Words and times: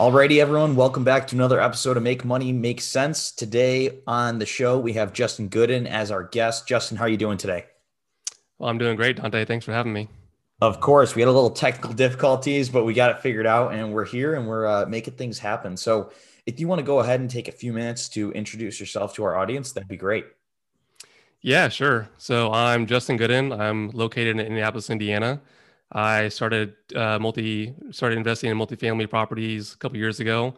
Alrighty, 0.00 0.38
everyone, 0.38 0.76
welcome 0.76 1.04
back 1.04 1.26
to 1.26 1.36
another 1.36 1.60
episode 1.60 1.98
of 1.98 2.02
Make 2.02 2.24
Money 2.24 2.52
Make 2.54 2.80
Sense. 2.80 3.30
Today 3.30 3.98
on 4.06 4.38
the 4.38 4.46
show, 4.46 4.78
we 4.78 4.94
have 4.94 5.12
Justin 5.12 5.50
Gooden 5.50 5.86
as 5.86 6.10
our 6.10 6.22
guest. 6.22 6.66
Justin, 6.66 6.96
how 6.96 7.04
are 7.04 7.08
you 7.10 7.18
doing 7.18 7.36
today? 7.36 7.66
Well, 8.58 8.70
I'm 8.70 8.78
doing 8.78 8.96
great, 8.96 9.16
Dante. 9.16 9.44
Thanks 9.44 9.66
for 9.66 9.72
having 9.72 9.92
me. 9.92 10.08
Of 10.62 10.80
course, 10.80 11.14
we 11.14 11.20
had 11.20 11.28
a 11.28 11.32
little 11.32 11.50
technical 11.50 11.92
difficulties, 11.92 12.70
but 12.70 12.86
we 12.86 12.94
got 12.94 13.10
it 13.10 13.20
figured 13.20 13.46
out, 13.46 13.74
and 13.74 13.92
we're 13.92 14.06
here 14.06 14.36
and 14.36 14.48
we're 14.48 14.66
uh, 14.66 14.86
making 14.86 15.16
things 15.16 15.38
happen. 15.38 15.76
So, 15.76 16.10
if 16.46 16.58
you 16.58 16.66
want 16.66 16.78
to 16.78 16.82
go 16.82 17.00
ahead 17.00 17.20
and 17.20 17.28
take 17.28 17.48
a 17.48 17.52
few 17.52 17.74
minutes 17.74 18.08
to 18.08 18.32
introduce 18.32 18.80
yourself 18.80 19.12
to 19.16 19.24
our 19.24 19.36
audience, 19.36 19.72
that'd 19.72 19.86
be 19.86 19.98
great. 19.98 20.24
Yeah, 21.42 21.68
sure. 21.68 22.08
So, 22.16 22.50
I'm 22.52 22.86
Justin 22.86 23.18
Gooden. 23.18 23.60
I'm 23.60 23.90
located 23.90 24.28
in 24.28 24.40
Indianapolis, 24.40 24.88
Indiana. 24.88 25.42
I 25.92 26.28
started 26.28 26.74
uh, 26.94 27.18
multi 27.18 27.74
started 27.90 28.16
investing 28.16 28.50
in 28.50 28.56
multifamily 28.56 29.10
properties 29.10 29.74
a 29.74 29.76
couple 29.78 29.98
years 29.98 30.20
ago, 30.20 30.54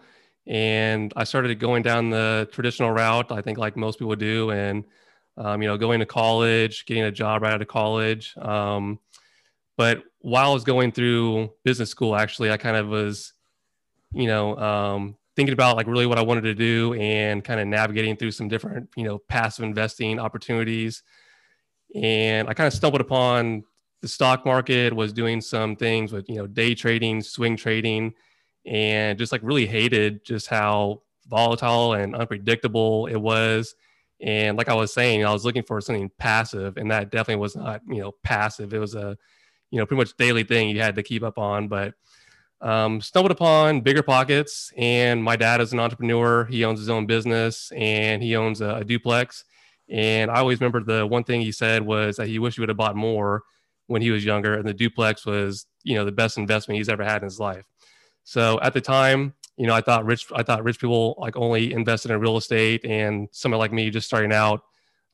and 0.47 1.13
I 1.17 1.25
started 1.25 1.59
going 1.59 1.83
down 1.83 2.11
the 2.11 2.49
traditional 2.53 2.91
route. 2.91 3.33
I 3.33 3.41
think 3.41 3.59
like 3.59 3.77
most 3.77 3.99
people 3.99 4.17
do, 4.17 4.51
and 4.51 4.85
um, 5.37 5.63
you 5.63 5.69
know, 5.69 5.79
going 5.79 6.01
to 6.01 6.07
college, 6.07 6.85
getting 6.87 7.05
a 7.05 7.11
job 7.11 7.43
right 7.43 7.53
out 7.53 7.63
of 7.63 7.69
college. 7.69 8.35
Um, 8.37 8.99
but 9.77 10.03
while 10.21 10.51
I 10.51 10.55
was 10.55 10.65
going 10.65 10.93
through 10.93 11.51
business 11.65 11.91
school, 11.91 12.15
actually, 12.15 12.51
I 12.51 12.57
kind 12.57 12.77
of 12.77 12.89
was, 12.89 13.33
you 14.13 14.27
know, 14.27 14.57
um, 14.59 15.17
thinking 15.35 15.55
about 15.55 15.77
like 15.77 15.87
really 15.87 16.07
what 16.07 16.19
I 16.19 16.23
wanted 16.23 16.43
to 16.43 16.55
do 16.55 16.95
and 16.95 17.43
kind 17.43 17.59
of 17.59 17.67
navigating 17.67 18.17
through 18.17 18.33
some 18.33 18.49
different, 18.49 18.91
you 18.97 19.05
know, 19.05 19.19
passive 19.19 19.65
investing 19.65 20.19
opportunities. 20.19 21.03
And 21.95 22.49
I 22.49 22.55
kind 22.55 22.67
of 22.67 22.75
stumbled 22.75 23.01
upon 23.01 23.65
the 24.03 24.09
stock 24.09 24.45
market 24.45 24.93
was 24.93 25.13
doing 25.13 25.41
some 25.41 25.77
things 25.77 26.13
with 26.13 26.29
you 26.29 26.37
know 26.37 26.47
day 26.47 26.75
trading 26.75 27.23
swing 27.23 27.57
trading 27.57 28.13
and 28.67 29.19
just 29.19 29.33
like 29.33 29.41
really 29.43 29.67
hated 29.67 30.25
just 30.25 30.49
how 30.49 31.01
volatile 31.29 31.95
and 31.95 32.15
unpredictable 32.15 33.07
it 33.07 33.17
was. 33.17 33.75
And 34.21 34.57
like 34.57 34.69
i 34.69 34.75
was 34.75 34.93
saying 34.93 35.25
i 35.25 35.33
was 35.33 35.45
looking 35.45 35.63
for 35.65 35.81
something 35.81 36.11
passive 36.19 36.77
and 36.77 36.91
that 36.91 37.11
definitely 37.11 37.41
was 37.41 37.57
not 37.57 37.81
you 37.89 38.01
know 38.01 38.13
passive. 38.23 38.75
It 38.75 38.79
was 38.79 38.95
a 38.95 39.17
you 39.71 39.79
know 39.79 39.87
pretty 39.87 40.01
much 40.01 40.17
daily 40.17 40.45
thing 40.45 40.69
you 40.69 40.81
had 40.81 40.97
to 40.97 41.03
keep 41.03 41.23
up 41.23 41.39
on 41.39 41.69
but 41.69 41.95
um, 42.61 43.01
stumbled 43.01 43.33
upon 43.33 43.83
BiggerPockets 43.83 44.73
and 44.77 45.23
my 45.23 45.35
dad 45.35 45.61
is 45.61 45.73
an 45.73 45.81
entrepreneur. 45.81 46.45
He 46.45 46.65
owns 46.65 46.79
his 46.79 46.89
own 46.89 47.07
business 47.07 47.73
and 47.75 48.23
he 48.23 48.37
owns 48.37 48.61
a, 48.61 48.77
a 48.77 48.85
duplex. 48.85 49.45
And 49.89 50.31
i 50.31 50.39
always 50.39 50.61
remember 50.61 50.83
the 50.83 51.07
one 51.07 51.25
thing 51.25 51.41
he 51.41 51.53
said 51.53 51.83
was 51.83 52.17
that 52.17 52.29
he 52.29 52.39
wished 52.39 52.57
he 52.57 52.61
would 52.61 52.69
have 52.69 52.79
bought 52.79 52.97
more 52.97 53.43
when 53.93 54.03
he 54.03 54.11
was 54.11 54.25
younger, 54.25 54.55
and 54.55 54.67
the 54.67 54.75
duplex 54.75 55.25
was 55.25 55.67
you 55.85 55.95
know 55.95 56.05
the 56.05 56.13
best 56.13 56.39
investment 56.39 56.79
he's 56.79 56.89
ever 56.89 57.05
had 57.05 57.19
in 57.19 57.25
his 57.25 57.39
life. 57.39 57.65
So 58.25 58.59
at 58.63 58.73
the 58.73 58.81
time, 58.81 59.35
you 59.57 59.67
know, 59.67 59.75
I 59.75 59.81
thought 59.81 60.05
rich 60.05 60.27
I 60.35 60.43
thought 60.43 60.65
rich 60.65 60.81
people 60.81 61.15
like 61.19 61.37
only 61.37 61.73
invested 61.73 62.11
in 62.11 62.21
real 62.21 62.37
estate, 62.37 62.85
and 62.85 63.29
someone 63.33 63.59
like 63.59 63.73
me 63.73 63.91
just 63.91 64.07
starting 64.07 64.33
out 64.33 64.63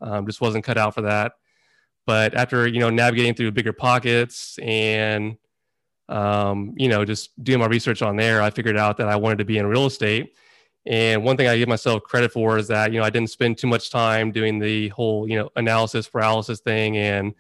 um, 0.01 0.27
just 0.27 0.41
wasn't 0.41 0.65
cut 0.65 0.79
out 0.79 0.95
for 0.95 1.03
that. 1.03 1.33
But 2.07 2.35
after 2.35 2.67
you 2.67 2.81
know 2.81 2.91
navigating 2.91 3.35
through 3.35 3.53
BiggerPockets 3.53 4.65
and 4.65 5.37
um, 6.09 6.75
you 6.77 6.89
know 6.89 7.05
just 7.05 7.43
doing 7.43 7.59
my 7.59 7.67
research 7.67 8.01
on 8.03 8.17
there, 8.17 8.41
I 8.41 8.51
figured 8.51 8.77
out 8.77 8.97
that 8.99 9.09
I 9.09 9.17
wanted 9.17 9.39
to 9.39 9.45
be 9.45 9.59
in 9.59 9.67
real 9.67 9.87
estate. 9.87 10.35
And 10.87 11.23
one 11.23 11.37
thing 11.37 11.49
I 11.49 11.59
give 11.59 11.69
myself 11.69 12.03
credit 12.05 12.33
for 12.33 12.57
is 12.57 12.69
that 12.69 12.93
you 12.93 12.99
know 12.99 13.05
I 13.05 13.11
didn't 13.11 13.31
spend 13.31 13.59
too 13.59 13.67
much 13.67 13.91
time 13.91 14.31
doing 14.33 14.59
the 14.59 14.89
whole 14.89 15.29
you 15.29 15.37
know 15.37 15.51
analysis 15.57 16.09
paralysis 16.09 16.61
thing 16.61 16.97
and 16.97 17.35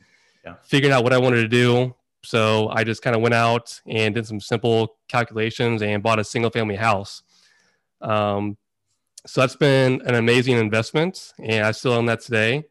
yeah. 0.49 0.55
figuring 0.63 0.93
out 0.93 1.05
what 1.05 1.13
I 1.13 1.19
wanted 1.19 1.43
to 1.43 1.49
do. 1.49 1.95
So 2.25 2.69
I 2.71 2.85
just 2.85 3.03
kind 3.03 3.15
of 3.15 3.23
went 3.23 3.35
out 3.35 3.81
and 3.87 4.15
did 4.15 4.27
some 4.27 4.41
simple 4.41 4.97
calculations 5.09 5.83
and 5.83 6.03
bought 6.03 6.19
a 6.19 6.25
single 6.25 6.51
family 6.51 6.77
house. 6.77 7.23
Um, 8.01 8.57
so 9.27 9.41
that's 9.41 9.57
been 9.57 10.03
an 10.05 10.15
amazing 10.15 10.57
investment, 10.57 11.33
and 11.43 11.65
I 11.67 11.73
still 11.73 11.93
own 11.93 12.07
that 12.07 12.21
today. 12.21 12.65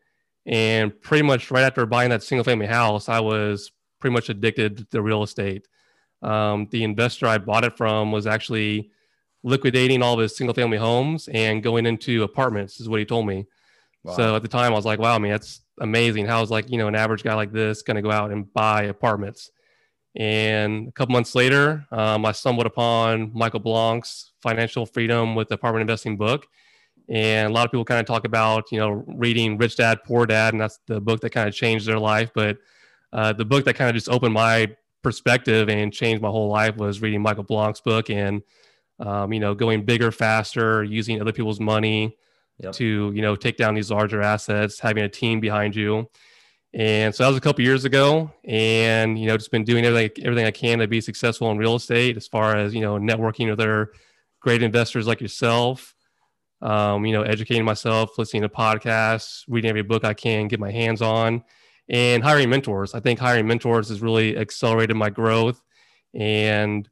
And 0.46 1.00
pretty 1.02 1.24
much 1.24 1.52
right 1.52 1.64
after 1.64 1.86
buying 1.86 2.10
that 2.10 2.24
single 2.24 2.44
family 2.44 2.68
house, 2.68 3.10
I 3.10 3.20
was 3.20 3.72
pretty 4.00 4.14
much 4.14 4.30
addicted 4.30 4.90
to 4.92 5.02
real 5.02 5.24
estate. 5.24 5.68
Um, 6.22 6.68
the 6.72 6.84
investor 6.84 7.28
I 7.28 7.38
bought 7.38 7.64
it 7.64 7.78
from 7.78 8.12
was 8.12 8.26
actually 8.26 8.92
liquidating 9.44 10.02
all 10.02 10.16
of 10.16 10.20
his 10.20 10.36
single 10.36 10.54
family 10.54 10.78
homes 10.78 11.30
and 11.32 11.62
going 11.62 11.86
into 11.86 12.24
apartments, 12.24 12.80
is 12.80 12.90
what 12.90 13.00
he 13.00 13.06
told 13.06 13.28
me. 13.28 13.46
Wow. 14.04 14.14
So 14.14 14.36
at 14.36 14.42
the 14.42 14.48
time, 14.48 14.72
I 14.72 14.76
was 14.76 14.86
like, 14.86 15.00
wow, 15.00 15.16
I 15.16 15.20
mean, 15.20 15.32
that's 15.32 15.62
amazing. 15.80 16.26
How 16.26 16.42
is 16.42 16.50
like, 16.50 16.70
you 16.70 16.78
know, 16.78 16.88
an 16.88 16.96
average 16.96 17.24
guy 17.24 17.34
like 17.34 17.52
this 17.52 17.82
going 17.82 17.96
to 17.96 18.02
go 18.02 18.12
out 18.12 18.32
and 18.32 18.52
buy 18.54 18.84
apartments? 18.84 19.52
And 20.16 20.88
a 20.88 20.92
couple 20.94 21.14
months 21.14 21.36
later, 21.36 21.86
um, 21.92 22.26
I 22.26 22.32
stumbled 22.32 22.66
upon 22.66 23.32
Michael 23.34 23.60
Blank's 23.60 24.32
Financial 24.42 24.86
Freedom 24.86 25.36
with 25.36 25.52
Apartment 25.52 25.82
Investing 25.82 26.18
book. 26.18 26.48
And 27.10 27.50
a 27.50 27.54
lot 27.54 27.66
of 27.66 27.72
people 27.72 27.86
kind 27.86 28.00
of 28.00 28.06
talk 28.06 28.26
about, 28.26 28.72
you 28.72 28.80
know, 28.80 29.06
reading 29.08 29.58
Rich 29.58 29.78
Dad, 29.78 30.00
Poor 30.04 30.26
Dad, 30.26 30.54
and 30.54 30.62
that's 30.62 30.80
the 30.88 31.00
book 31.00 31.22
that 31.22 31.30
kind 31.30 31.48
of 31.48 31.54
changed 31.54 31.86
their 31.86 32.00
life. 32.00 32.32
But 32.34 32.58
uh, 33.14 33.34
the 33.34 33.46
book 33.46 33.64
that 33.66 33.76
kind 33.76 33.90
of 33.90 33.96
just 33.96 34.10
opened 34.10 34.34
my 34.34 34.76
perspective 35.04 35.70
and 35.70 35.94
changed 35.94 36.22
my 36.22 36.30
whole 36.30 36.50
life 36.50 36.76
was 36.76 37.02
reading 37.02 37.22
Michael 37.22 37.44
Blank's 37.44 37.80
book 37.80 38.10
and, 38.10 38.42
um, 39.00 39.32
you 39.32 39.40
know, 39.40 39.54
going 39.54 39.86
bigger, 39.86 40.12
faster, 40.12 40.84
using 40.84 41.22
other 41.22 41.32
people's 41.32 41.60
money, 41.60 42.18
yep. 42.60 42.74
to 42.74 43.12
you 43.14 43.22
know 43.22 43.36
take 43.36 43.58
down 43.58 43.76
these 43.76 43.92
larger 43.92 44.22
assets, 44.22 44.80
having 44.80 45.04
a 45.04 45.10
team 45.10 45.40
behind 45.40 45.76
you. 45.76 46.10
And 46.74 47.16
so 47.16 47.24
that 47.24 47.30
was 47.30 47.38
a 47.38 47.42
couple 47.42 47.64
years 47.64 47.86
ago, 47.86 48.32
and 48.44 49.18
you 49.18 49.28
know 49.28 49.38
just 49.38 49.52
been 49.52 49.64
doing 49.64 49.86
everything 49.86 50.26
everything 50.26 50.46
I 50.46 50.52
can 50.52 50.80
to 50.80 50.88
be 50.88 51.02
successful 51.02 51.50
in 51.52 51.58
real 51.58 51.76
estate, 51.76 52.18
as 52.18 52.28
far 52.28 52.56
as 52.56 52.74
you 52.74 52.82
know 52.82 52.98
networking 52.98 53.50
with 53.50 53.60
other 53.60 53.94
great 54.42 54.62
investors 54.62 55.08
like 55.08 55.22
yourself. 55.22 55.94
Um, 56.60 57.06
you 57.06 57.14
know, 57.14 57.22
educating 57.22 57.64
myself, 57.64 58.18
listening 58.18 58.42
to 58.42 58.50
podcasts, 58.50 59.44
reading 59.48 59.70
every 59.70 59.84
book 59.84 60.04
I 60.04 60.16
can 60.16 60.48
get 60.48 60.60
my 60.60 60.72
hands 60.72 61.04
on, 61.04 61.44
and 61.88 62.24
hiring 62.24 62.50
mentors. 62.50 62.96
I 62.96 63.00
think 63.00 63.20
hiring 63.20 63.48
mentors 63.48 63.90
has 63.90 64.02
really 64.02 64.36
accelerated 64.36 64.96
my 64.96 65.12
growth. 65.12 65.62
And 66.16 66.90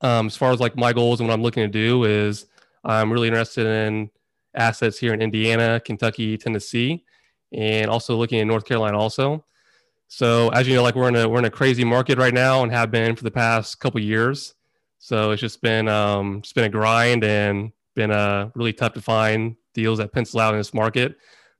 um, 0.00 0.26
as 0.26 0.36
far 0.36 0.52
as 0.52 0.60
like 0.60 0.76
my 0.76 0.92
goals 0.92 1.18
and 1.20 1.28
what 1.28 1.34
I'm 1.34 1.42
looking 1.42 1.64
to 1.64 1.68
do 1.68 2.04
is, 2.04 2.46
I'm 2.84 3.12
really 3.12 3.26
interested 3.26 3.66
in 3.66 4.10
assets 4.58 4.98
here 4.98 5.14
in 5.14 5.22
Indiana, 5.22 5.80
Kentucky, 5.80 6.36
Tennessee, 6.36 7.04
and 7.52 7.90
also 7.90 8.16
looking 8.16 8.40
in 8.40 8.48
North 8.48 8.64
Carolina 8.64 8.98
also. 8.98 9.44
So 10.08 10.48
as 10.50 10.66
you 10.66 10.74
know, 10.74 10.82
like 10.82 10.94
we're 10.94 11.08
in 11.08 11.16
a 11.16 11.28
we're 11.28 11.38
in 11.38 11.44
a 11.44 11.50
crazy 11.50 11.84
market 11.84 12.18
right 12.18 12.34
now 12.34 12.62
and 12.62 12.72
have 12.72 12.90
been 12.90 13.14
for 13.14 13.24
the 13.24 13.30
past 13.30 13.78
couple 13.78 14.00
years. 14.00 14.54
So 14.98 15.30
it's 15.30 15.40
just 15.40 15.60
been 15.60 15.86
um, 15.86 16.42
been 16.54 16.64
a 16.64 16.68
grind 16.68 17.24
and 17.24 17.72
been 17.94 18.10
uh, 18.10 18.50
really 18.54 18.72
tough 18.72 18.94
to 18.94 19.00
find 19.00 19.56
deals 19.74 19.98
that 19.98 20.12
pencil 20.12 20.40
out 20.40 20.54
in 20.54 20.60
this 20.60 20.74
market. 20.74 21.16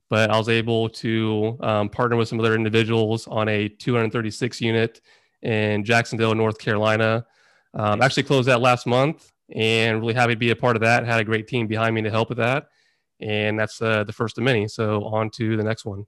But 0.09 0.31
I 0.31 0.37
was 0.37 0.49
able 0.49 0.89
to 0.89 1.57
um, 1.61 1.89
partner 1.89 2.17
with 2.17 2.27
some 2.27 2.39
other 2.39 2.55
individuals 2.55 3.27
on 3.27 3.47
a 3.47 3.69
236 3.69 4.59
unit 4.59 5.01
in 5.43 5.83
Jacksonville, 5.83 6.33
North 6.33 6.57
Carolina. 6.57 7.25
Um, 7.75 8.01
actually 8.01 8.23
closed 8.23 8.47
that 8.47 8.61
last 8.61 8.87
month 8.87 9.31
and 9.55 10.01
really 10.01 10.15
happy 10.15 10.33
to 10.33 10.39
be 10.39 10.49
a 10.49 10.55
part 10.55 10.75
of 10.75 10.81
that. 10.81 11.05
Had 11.05 11.19
a 11.19 11.23
great 11.23 11.47
team 11.47 11.67
behind 11.67 11.93
me 11.93 12.01
to 12.01 12.09
help 12.09 12.29
with 12.29 12.39
that 12.39 12.69
and 13.19 13.59
that's 13.59 13.81
uh, 13.81 14.03
the 14.03 14.13
first 14.13 14.37
of 14.37 14.43
many. 14.43 14.67
So 14.67 15.03
on 15.05 15.29
to 15.31 15.57
the 15.57 15.63
next 15.63 15.85
one. 15.85 16.05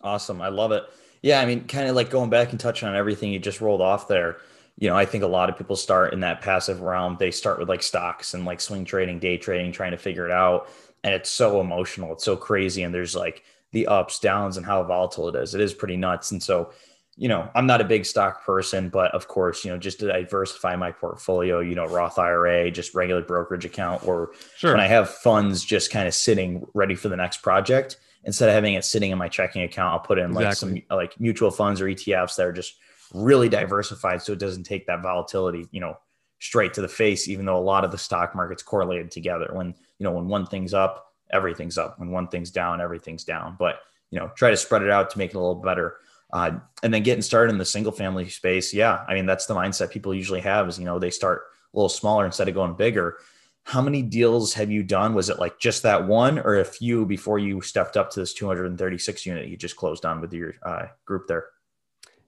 Awesome, 0.00 0.40
I 0.40 0.48
love 0.48 0.72
it. 0.72 0.84
Yeah, 1.22 1.40
I 1.40 1.46
mean, 1.46 1.66
kind 1.66 1.88
of 1.88 1.96
like 1.96 2.10
going 2.10 2.30
back 2.30 2.50
and 2.50 2.60
touching 2.60 2.88
on 2.88 2.94
everything 2.94 3.32
you 3.32 3.38
just 3.38 3.60
rolled 3.60 3.80
off 3.80 4.08
there. 4.08 4.38
You 4.76 4.88
know, 4.88 4.96
I 4.96 5.04
think 5.04 5.24
a 5.24 5.28
lot 5.28 5.50
of 5.50 5.58
people 5.58 5.74
start 5.74 6.12
in 6.12 6.20
that 6.20 6.40
passive 6.40 6.80
realm. 6.80 7.16
They 7.18 7.32
start 7.32 7.58
with 7.58 7.68
like 7.68 7.82
stocks 7.82 8.34
and 8.34 8.44
like 8.44 8.60
swing 8.60 8.84
trading, 8.84 9.18
day 9.18 9.36
trading, 9.36 9.72
trying 9.72 9.90
to 9.90 9.96
figure 9.96 10.24
it 10.24 10.30
out. 10.30 10.68
And 11.02 11.12
it's 11.12 11.30
so 11.30 11.60
emotional. 11.60 12.12
It's 12.12 12.24
so 12.24 12.36
crazy. 12.36 12.84
And 12.84 12.94
there's 12.94 13.16
like 13.16 13.42
the 13.72 13.88
ups, 13.88 14.20
downs, 14.20 14.56
and 14.56 14.64
how 14.64 14.82
volatile 14.84 15.28
it 15.28 15.34
is. 15.34 15.54
It 15.54 15.60
is 15.60 15.74
pretty 15.74 15.96
nuts. 15.96 16.30
And 16.30 16.40
so 16.40 16.70
you 17.18 17.26
know, 17.26 17.50
I'm 17.56 17.66
not 17.66 17.80
a 17.80 17.84
big 17.84 18.06
stock 18.06 18.44
person, 18.44 18.90
but 18.90 19.12
of 19.12 19.26
course, 19.26 19.64
you 19.64 19.72
know, 19.72 19.76
just 19.76 19.98
to 20.00 20.06
diversify 20.06 20.76
my 20.76 20.92
portfolio, 20.92 21.58
you 21.58 21.74
know, 21.74 21.84
Roth 21.84 22.16
IRA, 22.16 22.70
just 22.70 22.94
regular 22.94 23.22
brokerage 23.22 23.64
account, 23.64 24.06
or 24.06 24.30
sure. 24.56 24.70
when 24.70 24.80
I 24.80 24.86
have 24.86 25.10
funds 25.10 25.64
just 25.64 25.90
kind 25.90 26.06
of 26.06 26.14
sitting 26.14 26.64
ready 26.74 26.94
for 26.94 27.08
the 27.08 27.16
next 27.16 27.38
project, 27.38 27.96
instead 28.22 28.48
of 28.48 28.54
having 28.54 28.74
it 28.74 28.84
sitting 28.84 29.10
in 29.10 29.18
my 29.18 29.28
checking 29.28 29.62
account, 29.62 29.92
I'll 29.92 29.98
put 29.98 30.18
in 30.18 30.32
like 30.32 30.46
exactly. 30.46 30.86
some 30.88 30.96
like 30.96 31.18
mutual 31.18 31.50
funds 31.50 31.80
or 31.80 31.86
ETFs 31.86 32.36
that 32.36 32.46
are 32.46 32.52
just 32.52 32.76
really 33.12 33.48
diversified 33.48 34.22
so 34.22 34.32
it 34.32 34.38
doesn't 34.38 34.64
take 34.64 34.86
that 34.86 35.02
volatility, 35.02 35.66
you 35.72 35.80
know, 35.80 35.98
straight 36.38 36.72
to 36.74 36.80
the 36.80 36.88
face, 36.88 37.26
even 37.26 37.44
though 37.46 37.58
a 37.58 37.60
lot 37.60 37.84
of 37.84 37.90
the 37.90 37.98
stock 37.98 38.36
market's 38.36 38.62
correlated 38.62 39.10
together. 39.10 39.50
When, 39.52 39.74
you 39.98 40.04
know, 40.04 40.12
when 40.12 40.28
one 40.28 40.46
thing's 40.46 40.72
up, 40.72 41.12
everything's 41.32 41.78
up. 41.78 41.98
When 41.98 42.10
one 42.10 42.28
thing's 42.28 42.52
down, 42.52 42.80
everything's 42.80 43.24
down. 43.24 43.56
But, 43.58 43.80
you 44.10 44.20
know, 44.20 44.30
try 44.36 44.50
to 44.50 44.56
spread 44.56 44.82
it 44.82 44.90
out 44.90 45.10
to 45.10 45.18
make 45.18 45.30
it 45.30 45.36
a 45.36 45.40
little 45.40 45.56
better. 45.56 45.96
Uh, 46.32 46.58
and 46.82 46.92
then 46.92 47.02
getting 47.02 47.22
started 47.22 47.52
in 47.52 47.58
the 47.58 47.64
single 47.64 47.92
family 47.92 48.28
space. 48.28 48.74
Yeah. 48.74 49.04
I 49.08 49.14
mean, 49.14 49.26
that's 49.26 49.46
the 49.46 49.54
mindset 49.54 49.90
people 49.90 50.14
usually 50.14 50.40
have 50.40 50.68
is, 50.68 50.78
you 50.78 50.84
know, 50.84 50.98
they 50.98 51.10
start 51.10 51.42
a 51.72 51.76
little 51.76 51.88
smaller 51.88 52.26
instead 52.26 52.48
of 52.48 52.54
going 52.54 52.74
bigger. 52.74 53.16
How 53.64 53.80
many 53.80 54.02
deals 54.02 54.54
have 54.54 54.70
you 54.70 54.82
done? 54.82 55.14
Was 55.14 55.28
it 55.28 55.38
like 55.38 55.58
just 55.58 55.82
that 55.82 56.06
one 56.06 56.38
or 56.38 56.58
a 56.58 56.64
few 56.64 57.06
before 57.06 57.38
you 57.38 57.60
stepped 57.60 57.96
up 57.96 58.10
to 58.12 58.20
this 58.20 58.34
236 58.34 59.26
unit 59.26 59.48
you 59.48 59.56
just 59.56 59.76
closed 59.76 60.04
on 60.04 60.20
with 60.20 60.32
your 60.32 60.54
uh, 60.62 60.86
group 61.04 61.26
there? 61.26 61.46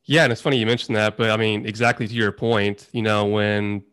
Yeah, 0.04 0.24
and 0.24 0.32
it's 0.32 0.42
funny 0.42 0.58
you 0.58 0.66
mentioned 0.66 0.96
that, 0.96 1.16
but 1.16 1.30
I 1.30 1.36
mean, 1.36 1.66
exactly 1.66 2.08
to 2.08 2.14
your 2.14 2.32
point, 2.32 2.88
you 2.92 3.02
know, 3.02 3.26
when 3.26 3.84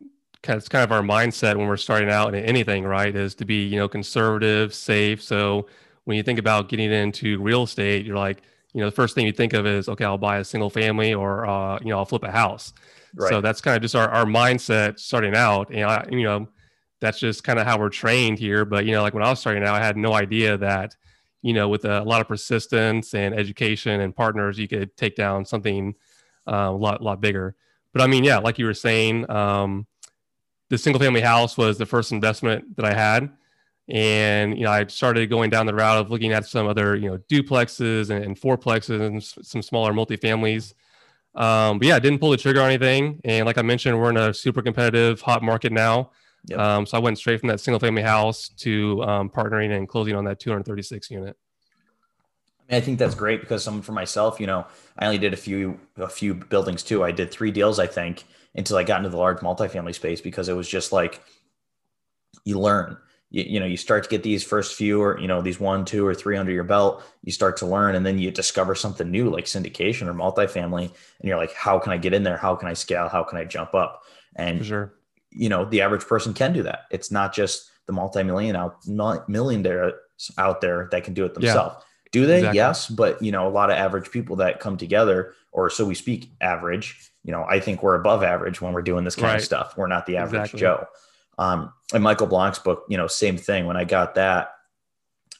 it's 0.48 0.69
kind 0.69 0.83
of 0.83 0.92
our 0.92 1.01
mindset 1.01 1.57
when 1.57 1.68
we're 1.68 1.77
starting 1.77 2.09
out 2.09 2.33
in 2.33 2.44
anything, 2.44 2.86
right, 2.86 3.13
is 3.13 3.36
to 3.36 3.45
be, 3.45 3.65
you 3.65 3.77
know, 3.77 3.88
conservative, 3.88 4.74
safe. 4.74 5.21
So 5.21 5.68
when 6.06 6.15
you 6.18 6.24
think 6.24 6.39
about 6.39 6.69
getting 6.69 6.92
into 6.92 7.42
real 7.42 7.63
estate, 7.63 8.06
you're 8.06 8.15
like, 8.15 8.42
you 8.78 8.84
know, 8.84 8.92
the 8.92 8.96
first 8.96 9.16
thing 9.16 9.26
you 9.26 9.32
think 9.32 9.54
of 9.54 9.66
is, 9.66 9.90
okay, 9.90 10.06
I'll 10.06 10.20
buy 10.20 10.38
a 10.38 10.44
single 10.44 10.70
family 10.70 11.12
or, 11.12 11.48
uh, 11.48 11.80
you 11.82 11.88
know, 11.88 11.98
I'll 11.98 12.06
flip 12.06 12.22
a 12.22 12.30
house. 12.30 12.74
Right. 13.16 13.28
So 13.28 13.42
that's 13.42 13.60
kind 13.60 13.76
of 13.76 13.82
just 13.82 13.96
our, 13.96 14.08
our 14.08 14.26
mindset 14.26 15.00
starting 15.00 15.36
out. 15.36 15.72
And, 15.72 15.84
I, 15.84 16.06
you 16.12 16.22
know, 16.22 16.48
that's 17.02 17.18
just 17.18 17.44
kind 17.44 17.58
of 17.58 17.66
how 17.66 17.80
we're 17.80 17.90
trained 17.90 18.38
here. 18.38 18.66
But, 18.66 18.86
you 18.86 18.92
know, 18.92 19.02
like 19.02 19.16
when 19.16 19.24
I 19.24 19.32
was 19.32 19.40
starting 19.40 19.64
out, 19.64 19.74
I 19.74 19.84
had 19.84 19.98
no 19.98 20.14
idea 20.14 20.60
that, 20.60 20.96
you 21.42 21.54
know, 21.54 21.68
with 21.68 21.86
a, 21.86 22.04
lot 22.04 22.22
of 22.22 22.28
persistence 22.28 23.16
and 23.16 23.34
education 23.34 24.00
and 24.02 24.16
partners, 24.16 24.60
you 24.60 24.68
could 24.68 24.96
take 24.96 25.16
down 25.16 25.44
something 25.44 25.96
uh, 26.48 26.70
a 26.70 26.72
lot, 26.72 27.02
lot 27.02 27.20
bigger. 27.20 27.56
But 27.94 28.04
I 28.04 28.08
mean, 28.08 28.24
yeah, 28.24 28.38
like 28.38 28.60
you 28.60 28.66
were 28.68 28.76
saying, 28.76 29.28
um, 29.32 29.88
the 30.70 30.78
single 30.78 31.00
family 31.00 31.22
house 31.22 31.58
was 31.58 31.80
the 31.80 31.88
first 31.88 32.12
investment 32.12 32.76
that 32.76 32.86
I 32.86 32.94
had. 32.94 33.32
And, 33.89 34.57
you 34.57 34.66
know, 34.66 34.72
I 34.72 34.86
started 34.88 35.30
going 35.30 35.50
down 35.50 35.66
the 35.66 35.74
route 35.74 35.98
of 35.98 36.12
looking 36.12 36.34
at 36.34 36.45
some 36.45 36.68
other, 36.68 36.95
you 36.95 37.10
know, 37.10 37.18
duplexes 37.30 38.10
and, 38.10 38.24
and 38.24 38.39
fourplexes 38.39 39.01
and 39.01 39.24
some 39.24 39.62
smaller 39.62 39.94
multifamilies. 39.94 40.74
Um, 41.36 41.78
but 41.78 41.88
yeah, 41.88 41.95
I 41.95 42.00
didn't 42.00 42.19
pull 42.19 42.31
the 42.31 42.38
trigger 42.38 42.62
on 42.62 42.68
anything. 42.68 43.22
And 43.24 43.45
like 43.45 43.57
I 43.57 43.62
mentioned, 43.62 43.98
we're 43.98 44.10
in 44.10 44.18
a 44.18 44.34
super 44.34 44.62
competitive 44.62 45.22
hot 45.22 45.44
market 45.44 45.72
now. 45.72 46.12
Yep. 46.48 46.60
Um, 46.60 46.86
so 46.86 46.98
I 46.98 47.00
went 47.00 47.18
straight 47.18 47.39
from 47.39 47.50
that 47.50 47.60
single 47.60 47.80
family 47.80 48.01
house 48.01 48.50
to 48.50 49.04
um, 49.04 49.30
partnering 49.30 49.75
and 49.75 49.88
closing 49.88 50.16
on 50.16 50.25
that 50.25 50.40
236 50.40 51.12
unit. 51.12 51.38
I, 52.69 52.74
mean, 52.74 52.81
I 52.81 52.83
think 52.83 53.00
that's 53.00 53.16
great 53.16 53.42
because 53.42 53.63
someone 53.63 53.83
for 53.83 53.92
myself, 53.92 54.40
you 54.40 54.48
know, 54.48 54.66
I 54.98 55.06
only 55.06 55.18
did 55.18 55.33
a 55.33 55.38
few 55.38 55.80
a 55.98 56.10
few 56.10 56.33
buildings 56.33 56.83
too. 56.83 57.04
I 57.04 57.12
did 57.12 57.31
three 57.31 57.51
deals, 57.51 57.80
I 57.80 57.88
think, 57.88 58.25
until 58.56 58.78
I 58.78 58.83
got 58.83 58.98
into 58.98 59.10
the 59.10 59.18
large 59.18 59.40
multifamily 59.40 59.95
space 59.95 60.22
because 60.22 60.50
it 60.50 60.54
was 60.54 60.68
just 60.68 60.92
like 60.92 61.22
you 62.45 62.60
learn. 62.60 62.98
You, 63.30 63.44
you 63.44 63.60
know, 63.60 63.66
you 63.66 63.78
start 63.78 64.04
to 64.04 64.10
get 64.10 64.24
these 64.24 64.44
first 64.44 64.76
few 64.76 65.02
or 65.02 65.20
you 65.20 65.28
know 65.28 65.42
these 65.42 65.60
one, 65.60 65.86
two, 65.86 66.06
or 66.06 66.16
three 66.16 66.38
under 66.38 66.52
your 66.52 66.64
belt. 66.64 67.04
You 67.24 67.32
start 67.32 67.58
to 67.58 67.66
learn, 67.66 67.96
and 67.96 68.06
then 68.06 68.18
you 68.18 68.32
discover 68.32 68.76
something 68.76 69.10
new 69.10 69.30
like 69.30 69.46
syndication 69.46 70.08
or 70.08 70.14
multifamily, 70.14 70.84
and 70.84 71.28
you're 71.28 71.38
like, 71.38 71.54
how 71.54 71.80
can 71.80 71.92
I 71.92 71.98
get 71.98 72.14
in 72.14 72.24
there? 72.24 72.38
How 72.38 72.56
can 72.56 72.70
I 72.70 72.74
scale? 72.74 73.10
How 73.10 73.24
can 73.24 73.38
I 73.38 73.44
jump 73.44 73.74
up? 73.74 74.04
And 74.36 74.66
sure. 74.66 74.94
you 75.32 75.50
know, 75.50 75.66
the 75.66 75.82
average 75.82 76.06
person 76.06 76.34
can 76.34 76.54
do 76.54 76.64
that. 76.64 76.86
It's 76.92 77.12
not 77.12 77.34
just 77.34 77.70
the 77.86 77.94
multi-million 77.94 78.56
out 78.56 78.88
millionaires 79.28 79.94
out 80.38 80.62
there 80.62 80.88
that 80.92 81.04
can 81.04 81.14
do 81.14 81.26
it 81.26 81.34
themselves. 81.34 81.76
Yeah. 81.78 81.84
Do 82.12 82.26
they? 82.26 82.38
Exactly. 82.38 82.58
Yes, 82.58 82.88
but 82.88 83.22
you 83.22 83.32
know, 83.32 83.48
a 83.48 83.52
lot 83.52 83.70
of 83.70 83.78
average 83.78 84.12
people 84.12 84.38
that 84.38 84.60
come 84.60 84.78
together, 84.78 85.34
or 85.52 85.70
so 85.70 85.86
we 85.86 85.96
speak, 85.96 86.32
average. 86.40 87.12
You 87.24 87.34
know, 87.34 87.44
I 87.44 87.60
think 87.60 87.84
we're 87.84 87.96
above 87.96 88.24
average 88.24 88.62
when 88.62 88.72
we're 88.72 88.82
doing 88.82 89.04
this 89.04 89.16
kind 89.16 89.28
right. 89.28 89.38
of 89.38 89.44
stuff. 89.44 89.76
We're 89.76 89.88
not 89.88 90.06
the 90.06 90.16
average 90.16 90.54
exactly. 90.54 90.60
Joe. 90.62 90.86
Um, 91.38 91.74
and 91.94 92.04
Michael 92.04 92.28
Blank's 92.28 92.60
book, 92.60 92.86
you 92.89 92.98
know, 92.98 93.07
same 93.07 93.38
thing. 93.38 93.66
When 93.66 93.78
I 93.78 93.84
got 93.84 94.16
that, 94.16 94.54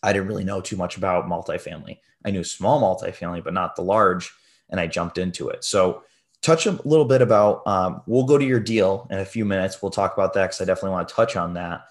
I 0.04 0.14
didn't 0.14 0.28
really 0.28 0.44
know 0.44 0.62
too 0.62 0.78
much 0.78 0.98
about 0.98 1.28
multifamily. 1.28 2.00
I 2.24 2.32
knew 2.32 2.44
small 2.44 2.82
multifamily, 2.82 3.44
but 3.44 3.54
not 3.54 3.76
the 3.76 3.82
large, 3.82 4.32
and 4.70 4.80
I 4.80 4.88
jumped 4.88 5.18
into 5.18 5.50
it. 5.50 5.64
So, 5.64 6.04
touch 6.42 6.68
a 6.68 6.80
little 6.86 7.06
bit 7.06 7.22
about. 7.22 7.66
Um, 7.66 8.02
we'll 8.06 8.26
go 8.26 8.38
to 8.38 8.46
your 8.46 8.60
deal 8.60 9.08
in 9.10 9.20
a 9.20 9.26
few 9.26 9.44
minutes. 9.44 9.82
We'll 9.82 9.92
talk 9.92 10.14
about 10.14 10.34
that 10.34 10.48
because 10.48 10.62
I 10.62 10.66
definitely 10.66 10.92
want 10.92 11.10
to 11.10 11.16
touch 11.16 11.36
on 11.36 11.54
that. 11.56 11.86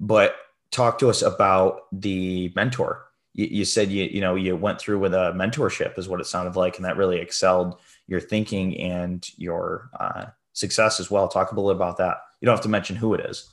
But 0.00 0.36
talk 0.70 0.98
to 1.00 1.10
us 1.10 1.22
about 1.22 1.82
the 1.92 2.52
mentor 2.56 3.06
you, 3.34 3.46
you 3.46 3.64
said 3.64 3.90
you 3.90 4.04
you 4.04 4.20
know 4.20 4.34
you 4.34 4.56
went 4.56 4.80
through 4.80 4.98
with 4.98 5.14
a 5.14 5.32
mentorship 5.34 5.98
is 5.98 6.08
what 6.08 6.20
it 6.20 6.26
sounded 6.26 6.56
like 6.56 6.76
and 6.76 6.84
that 6.84 6.96
really 6.96 7.18
excelled 7.18 7.78
your 8.06 8.20
thinking 8.20 8.78
and 8.80 9.28
your 9.36 9.90
uh, 9.98 10.26
success 10.52 11.00
as 11.00 11.10
well. 11.10 11.28
Talk 11.28 11.52
a 11.52 11.54
little 11.54 11.70
bit 11.70 11.76
about 11.76 11.98
that. 11.98 12.18
You 12.40 12.46
don't 12.46 12.54
have 12.54 12.62
to 12.62 12.68
mention 12.68 12.96
who 12.96 13.14
it 13.14 13.20
is. 13.20 13.48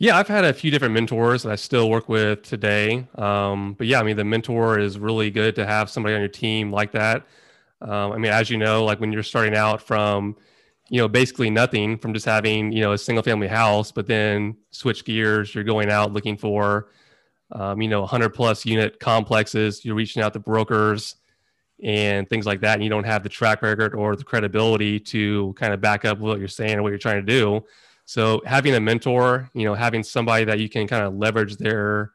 Yeah 0.00 0.16
i've 0.16 0.28
had 0.28 0.44
a 0.44 0.52
few 0.52 0.70
different 0.70 0.94
mentors 0.94 1.42
that 1.42 1.50
i 1.50 1.56
still 1.56 1.90
work 1.90 2.08
with 2.08 2.42
today. 2.42 3.08
Um, 3.16 3.74
but 3.74 3.88
yeah 3.88 3.98
i 3.98 4.04
mean 4.04 4.16
the 4.16 4.24
mentor 4.24 4.78
is 4.78 4.96
really 4.98 5.30
good 5.30 5.56
to 5.56 5.66
have 5.66 5.90
somebody 5.90 6.14
on 6.14 6.20
your 6.20 6.28
team 6.28 6.72
like 6.72 6.92
that. 6.92 7.26
Um, 7.80 8.12
i 8.12 8.16
mean 8.16 8.30
as 8.30 8.48
you 8.48 8.58
know 8.58 8.84
like 8.84 9.00
when 9.00 9.12
you're 9.12 9.24
starting 9.24 9.56
out 9.56 9.82
from 9.82 10.36
you 10.88 11.00
know 11.00 11.08
basically 11.08 11.50
nothing 11.50 11.98
from 11.98 12.14
just 12.14 12.26
having 12.26 12.70
you 12.70 12.80
know 12.80 12.92
a 12.92 12.98
single 12.98 13.22
family 13.24 13.48
house 13.48 13.90
but 13.90 14.06
then 14.06 14.56
switch 14.70 15.04
gears 15.04 15.54
you're 15.54 15.64
going 15.64 15.90
out 15.90 16.12
looking 16.12 16.36
for 16.36 16.88
um, 17.52 17.80
you 17.80 17.88
know, 17.88 18.00
100 18.00 18.30
plus 18.30 18.66
unit 18.66 19.00
complexes. 19.00 19.84
You're 19.84 19.94
reaching 19.94 20.22
out 20.22 20.32
to 20.34 20.38
brokers 20.38 21.16
and 21.82 22.28
things 22.28 22.46
like 22.46 22.60
that, 22.60 22.74
and 22.74 22.84
you 22.84 22.90
don't 22.90 23.04
have 23.04 23.22
the 23.22 23.28
track 23.28 23.62
record 23.62 23.94
or 23.94 24.16
the 24.16 24.24
credibility 24.24 24.98
to 24.98 25.52
kind 25.54 25.72
of 25.72 25.80
back 25.80 26.04
up 26.04 26.18
what 26.18 26.38
you're 26.38 26.48
saying 26.48 26.74
and 26.74 26.82
what 26.82 26.90
you're 26.90 26.98
trying 26.98 27.24
to 27.24 27.32
do. 27.32 27.64
So 28.04 28.42
having 28.46 28.74
a 28.74 28.80
mentor, 28.80 29.50
you 29.54 29.64
know, 29.64 29.74
having 29.74 30.02
somebody 30.02 30.44
that 30.46 30.58
you 30.58 30.68
can 30.68 30.86
kind 30.86 31.04
of 31.04 31.14
leverage 31.14 31.56
their 31.56 32.12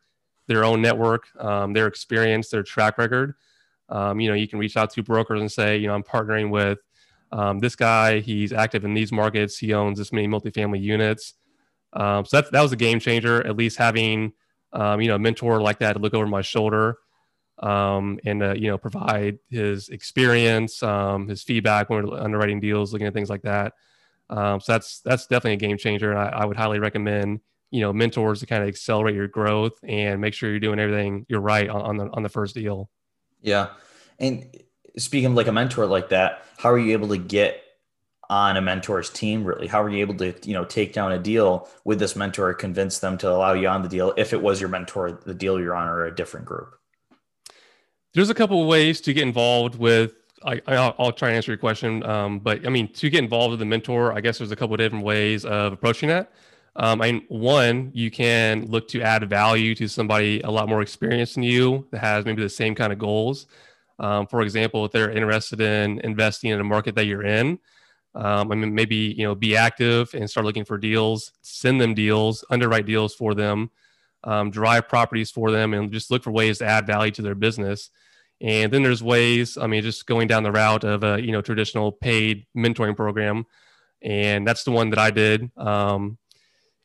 their 0.48 0.66
own 0.66 0.82
network, 0.82 1.28
um, 1.40 1.72
their 1.72 1.88
experience, 1.88 2.50
their 2.50 2.64
track 2.64 2.98
record. 2.98 3.36
Um, 3.90 4.20
you 4.20 4.28
know, 4.28 4.36
you 4.36 4.48
can 4.48 4.60
reach 4.60 4.76
out 4.76 4.92
to 4.92 5.04
brokers 5.04 5.40
and 5.40 5.52
say, 5.52 5.78
you 5.78 5.88
know, 5.88 5.94
I'm 5.94 6.04
partnering 6.04 6.50
with 6.50 6.80
um, 7.32 7.60
this 7.60 7.76
guy. 7.76 8.20
He's 8.20 8.52
active 8.52 8.86
in 8.86 8.94
these 8.94 9.12
markets. 9.12 9.58
He 9.58 9.74
owns 9.74 9.98
this 10.00 10.12
many 10.12 10.28
multifamily 10.28 10.82
units. 10.82 11.36
Um, 11.94 12.26
so 12.26 12.42
that 12.42 12.52
that 12.52 12.62
was 12.62 12.72
a 12.72 12.78
game 12.78 13.00
changer. 13.00 13.46
At 13.46 13.56
least 13.56 13.78
having 13.78 14.34
um, 14.74 15.00
you 15.00 15.08
know, 15.08 15.16
a 15.16 15.20
mentor 15.20 15.62
like 15.62 15.80
that 15.80 15.94
to 15.94 16.00
look 16.00 16.14
over 16.14 16.28
my 16.28 16.42
shoulder 16.42 16.98
um, 17.60 18.20
and, 18.26 18.44
uh, 18.44 18.54
you 18.54 18.68
know, 18.68 18.78
provide 18.78 19.40
his 19.50 19.90
experience, 19.90 20.82
um, 20.84 21.28
his 21.28 21.44
feedback 21.44 21.90
when 21.90 22.08
we're 22.08 22.20
underwriting 22.20 22.60
deals, 22.60 22.94
looking 22.94 23.08
at 23.08 23.14
things 23.14 23.30
like 23.30 23.44
that. 23.44 23.74
Um, 24.30 24.60
so 24.60 24.72
that's, 24.72 25.02
that's 25.02 25.28
definitely 25.28 25.54
a 25.54 25.58
game 25.58 25.78
changer. 25.78 26.12
And 26.12 26.20
I, 26.20 26.30
I, 26.30 26.46
would 26.46 26.58
highly 26.58 26.80
recommend, 26.80 27.42
you 27.72 27.82
know, 27.82 27.94
mentors 27.94 28.40
to 28.40 28.46
kind 28.46 28.64
of 28.64 28.70
accelerate 28.70 29.16
your 29.16 29.28
growth 29.28 29.74
and 29.84 30.20
make 30.20 30.34
sure 30.34 30.50
you're 30.50 30.60
doing 30.60 30.80
everything 30.80 31.26
you're 31.30 31.42
right 31.42 31.70
on, 31.70 31.82
on 31.82 31.98
the, 31.98 32.10
on 32.14 32.24
the 32.24 32.30
first 32.30 32.56
deal. 32.56 32.90
Yeah. 33.42 33.70
And 34.20 34.48
speaking 34.98 35.32
of 35.32 35.34
like 35.36 35.48
a 35.48 35.52
mentor 35.52 35.86
like 35.86 36.10
that, 36.10 36.46
how 36.58 36.72
are 36.72 36.80
you 36.80 36.94
able 36.94 37.10
to 37.10 37.18
get 37.18 37.64
on 38.30 38.58
a 38.58 38.62
mentor's 38.62 39.10
team 39.10 39.44
really 39.44 39.68
how 39.68 39.84
were 39.84 39.90
you 39.90 40.00
able 40.00 40.16
to 40.16 40.34
you 40.44 40.54
know 40.54 40.64
take 40.64 40.94
down 40.94 41.12
a 41.12 41.20
deal 41.20 41.68
with 41.84 42.00
this 42.00 42.16
mentor 42.16 42.54
convince 42.54 43.00
them 43.00 43.18
to 43.18 43.30
allow 43.30 43.54
you 43.54 43.68
on 43.68 43.82
the 43.82 43.90
deal 43.90 44.14
if 44.18 44.34
it 44.34 44.42
was 44.42 44.62
your 44.62 44.70
mentor 44.70 45.20
the 45.26 45.34
deal 45.34 45.60
you're 45.60 45.76
on 45.76 45.88
or 45.88 46.06
a 46.06 46.16
different 46.16 46.46
group 46.46 46.74
there's 48.14 48.30
a 48.30 48.34
couple 48.34 48.62
of 48.62 48.68
ways 48.68 49.02
to 49.02 49.14
get 49.14 49.24
involved 49.24 49.76
with 49.76 50.14
I, 50.46 50.60
will 51.00 51.14
try 51.14 51.30
and 51.30 51.38
answer 51.38 51.52
your 51.52 51.58
question 51.58 52.04
um, 52.04 52.40
but 52.40 52.66
i 52.66 52.70
mean 52.70 52.92
to 52.94 53.10
get 53.10 53.24
involved 53.24 53.52
with 53.52 53.60
the 53.60 53.66
mentor 53.66 54.14
i 54.14 54.22
guess 54.22 54.38
there's 54.38 54.52
a 54.52 54.56
couple 54.56 54.74
of 54.74 54.80
different 54.80 55.06
ways 55.06 55.46
of 55.46 55.74
approaching 55.74 56.10
that 56.10 56.32
um, 56.76 57.02
I 57.02 57.12
mean, 57.12 57.26
one, 57.28 57.92
you 57.94 58.10
can 58.10 58.66
look 58.66 58.88
to 58.90 59.02
add 59.02 59.28
value 59.30 59.76
to 59.76 59.88
somebody 59.88 60.42
a 60.42 60.50
lot 60.50 60.68
more 60.68 60.82
experienced 60.82 61.36
than 61.36 61.44
you 61.44 61.86
that 61.92 62.00
has 62.00 62.26
maybe 62.26 62.42
the 62.42 62.50
same 62.50 62.74
kind 62.74 62.92
of 62.92 62.98
goals. 62.98 63.46
Um, 64.00 64.26
for 64.26 64.42
example, 64.42 64.84
if 64.86 64.92
they're 64.92 65.12
interested 65.12 65.62
in 65.62 66.00
investing 66.00 66.50
in 66.50 66.60
a 66.60 66.64
market 66.64 66.96
that 66.96 67.06
you're 67.06 67.26
in, 67.26 67.60
um, 68.16 68.52
I 68.52 68.56
mean, 68.56 68.74
maybe 68.74 68.96
you 68.96 69.24
know, 69.24 69.36
be 69.36 69.56
active 69.56 70.14
and 70.14 70.30
start 70.30 70.46
looking 70.46 70.66
for 70.66 70.78
deals. 70.78 71.32
Send 71.42 71.80
them 71.80 71.94
deals, 71.94 72.44
underwrite 72.50 72.86
deals 72.86 73.14
for 73.14 73.36
them, 73.36 73.70
um, 74.24 74.52
drive 74.52 74.88
properties 74.88 75.32
for 75.32 75.52
them, 75.52 75.74
and 75.74 75.92
just 75.92 76.12
look 76.12 76.24
for 76.24 76.32
ways 76.32 76.60
to 76.60 76.66
add 76.66 76.88
value 76.88 77.12
to 77.12 77.22
their 77.22 77.36
business. 77.36 77.90
And 78.42 78.72
then 78.72 78.84
there's 78.84 79.04
ways. 79.04 79.58
I 79.58 79.68
mean, 79.68 79.84
just 79.84 80.06
going 80.06 80.28
down 80.28 80.44
the 80.44 80.52
route 80.52 80.84
of 80.84 81.04
a 81.04 81.22
you 81.22 81.32
know 81.32 81.42
traditional 81.42 81.92
paid 81.92 82.46
mentoring 82.56 82.96
program, 82.96 83.46
and 84.02 84.48
that's 84.48 84.64
the 84.64 84.72
one 84.72 84.90
that 84.92 85.00
I 85.00 85.12
did. 85.12 85.50
Um, 85.58 86.18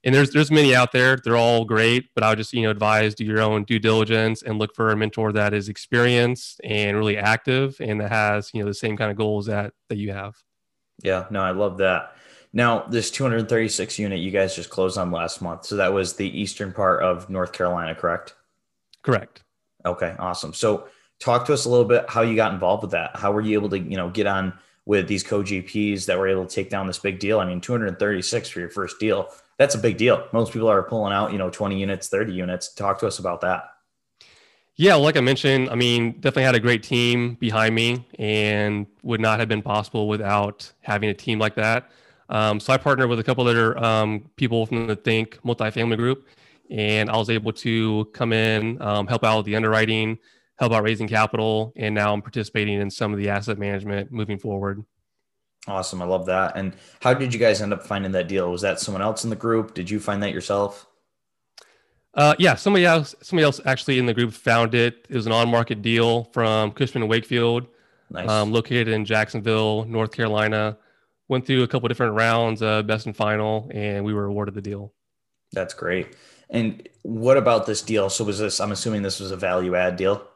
and 0.04 0.14
there's 0.14 0.30
there's 0.30 0.50
many 0.50 0.74
out 0.74 0.92
there. 0.92 1.16
They're 1.16 1.36
all 1.36 1.64
great, 1.64 2.10
but 2.14 2.22
I 2.22 2.30
would 2.30 2.38
just 2.38 2.52
you 2.52 2.62
know 2.62 2.70
advise 2.70 3.14
do 3.14 3.24
your 3.24 3.40
own 3.40 3.64
due 3.64 3.78
diligence 3.78 4.42
and 4.42 4.58
look 4.58 4.74
for 4.74 4.90
a 4.90 4.96
mentor 4.96 5.32
that 5.32 5.52
is 5.52 5.68
experienced 5.68 6.60
and 6.64 6.96
really 6.96 7.16
active 7.16 7.76
and 7.80 8.00
that 8.00 8.10
has 8.10 8.50
you 8.54 8.62
know 8.62 8.68
the 8.68 8.74
same 8.74 8.96
kind 8.96 9.10
of 9.10 9.16
goals 9.16 9.46
that 9.46 9.72
that 9.88 9.96
you 9.96 10.12
have. 10.12 10.36
Yeah, 11.02 11.26
no, 11.30 11.42
I 11.42 11.50
love 11.50 11.78
that. 11.78 12.14
Now, 12.52 12.82
this 12.82 13.10
236 13.10 13.98
unit 13.98 14.20
you 14.20 14.30
guys 14.30 14.56
just 14.56 14.70
closed 14.70 14.96
on 14.96 15.10
last 15.10 15.42
month. 15.42 15.66
So 15.66 15.76
that 15.76 15.92
was 15.92 16.14
the 16.14 16.28
eastern 16.28 16.72
part 16.72 17.02
of 17.02 17.28
North 17.28 17.52
Carolina, 17.52 17.94
correct? 17.94 18.34
Correct. 19.02 19.42
Okay, 19.84 20.14
awesome. 20.18 20.54
So 20.54 20.88
talk 21.18 21.46
to 21.46 21.52
us 21.52 21.64
a 21.64 21.68
little 21.68 21.84
bit 21.84 22.06
how 22.08 22.22
you 22.22 22.36
got 22.36 22.52
involved 22.52 22.82
with 22.82 22.92
that. 22.92 23.16
How 23.16 23.32
were 23.32 23.40
you 23.40 23.54
able 23.54 23.68
to, 23.70 23.78
you 23.78 23.96
know, 23.96 24.10
get 24.10 24.26
on 24.26 24.54
with 24.88 25.06
these 25.06 25.22
co-GPs 25.22 26.06
that 26.06 26.18
were 26.18 26.26
able 26.26 26.46
to 26.46 26.54
take 26.54 26.70
down 26.70 26.86
this 26.86 26.98
big 26.98 27.18
deal. 27.18 27.40
I 27.40 27.44
mean, 27.44 27.60
236 27.60 28.48
for 28.48 28.58
your 28.58 28.70
first 28.70 28.98
deal. 28.98 29.28
That's 29.58 29.74
a 29.74 29.78
big 29.78 29.98
deal. 29.98 30.26
Most 30.32 30.50
people 30.50 30.68
are 30.68 30.82
pulling 30.82 31.12
out, 31.12 31.30
you 31.30 31.36
know, 31.36 31.50
20 31.50 31.78
units, 31.78 32.08
30 32.08 32.32
units. 32.32 32.72
Talk 32.72 32.98
to 33.00 33.06
us 33.06 33.18
about 33.18 33.42
that. 33.42 33.64
Yeah, 34.76 34.94
like 34.94 35.18
I 35.18 35.20
mentioned, 35.20 35.68
I 35.68 35.74
mean, 35.74 36.12
definitely 36.12 36.44
had 36.44 36.54
a 36.54 36.60
great 36.60 36.82
team 36.82 37.34
behind 37.34 37.74
me 37.74 38.06
and 38.18 38.86
would 39.02 39.20
not 39.20 39.40
have 39.40 39.48
been 39.48 39.60
possible 39.60 40.08
without 40.08 40.72
having 40.80 41.10
a 41.10 41.14
team 41.14 41.38
like 41.38 41.56
that. 41.56 41.90
Um, 42.28 42.60
so 42.60 42.72
I 42.72 42.76
partnered 42.76 43.08
with 43.08 43.20
a 43.20 43.24
couple 43.24 43.46
other 43.46 43.78
um, 43.82 44.30
people 44.36 44.66
from 44.66 44.86
the 44.86 44.96
Think 44.96 45.40
multifamily 45.42 45.96
group, 45.96 46.26
and 46.70 47.08
I 47.08 47.16
was 47.16 47.30
able 47.30 47.52
to 47.54 48.04
come 48.12 48.32
in, 48.32 48.80
um, 48.82 49.06
help 49.06 49.24
out 49.24 49.38
with 49.38 49.46
the 49.46 49.56
underwriting, 49.56 50.18
help 50.58 50.72
out 50.72 50.82
raising 50.82 51.08
capital, 51.08 51.72
and 51.76 51.94
now 51.94 52.12
I'm 52.12 52.20
participating 52.20 52.80
in 52.80 52.90
some 52.90 53.12
of 53.12 53.18
the 53.18 53.30
asset 53.30 53.58
management 53.58 54.12
moving 54.12 54.38
forward. 54.38 54.84
Awesome. 55.66 56.00
I 56.00 56.06
love 56.06 56.26
that. 56.26 56.56
And 56.56 56.74
how 57.00 57.14
did 57.14 57.32
you 57.32 57.40
guys 57.40 57.60
end 57.60 57.72
up 57.72 57.86
finding 57.86 58.12
that 58.12 58.28
deal? 58.28 58.50
Was 58.50 58.62
that 58.62 58.80
someone 58.80 59.02
else 59.02 59.24
in 59.24 59.30
the 59.30 59.36
group? 59.36 59.74
Did 59.74 59.90
you 59.90 60.00
find 60.00 60.22
that 60.22 60.32
yourself? 60.32 60.86
Uh, 62.14 62.34
yeah, 62.38 62.54
somebody 62.54 62.84
else, 62.84 63.14
somebody 63.22 63.44
else 63.44 63.60
actually 63.64 63.98
in 63.98 64.06
the 64.06 64.14
group 64.14 64.32
found 64.32 64.74
it. 64.74 65.06
It 65.08 65.14
was 65.14 65.26
an 65.26 65.32
on-market 65.32 65.82
deal 65.82 66.24
from 66.32 66.72
Cushman 66.72 67.02
and 67.02 67.10
Wakefield, 67.10 67.66
nice. 68.10 68.28
um, 68.28 68.50
located 68.50 68.88
in 68.88 69.04
Jacksonville, 69.04 69.84
North 69.84 70.10
Carolina. 70.10 70.78
Went 71.28 71.46
through 71.46 71.62
a 71.62 71.68
couple 71.68 71.88
different 71.88 72.14
rounds, 72.14 72.62
uh, 72.62 72.82
best 72.82 73.06
and 73.06 73.16
final, 73.16 73.70
and 73.72 74.04
we 74.04 74.14
were 74.14 74.24
awarded 74.24 74.54
the 74.54 74.62
deal. 74.62 74.92
That's 75.52 75.74
great. 75.74 76.16
And 76.50 76.88
what 77.02 77.36
about 77.36 77.66
this 77.66 77.82
deal? 77.82 78.08
So 78.08 78.24
was 78.24 78.38
this? 78.38 78.60
I'm 78.60 78.72
assuming 78.72 79.02
this 79.02 79.20
was 79.20 79.30
a 79.30 79.36
value 79.36 79.74
add 79.76 79.96
deal. 79.96 80.26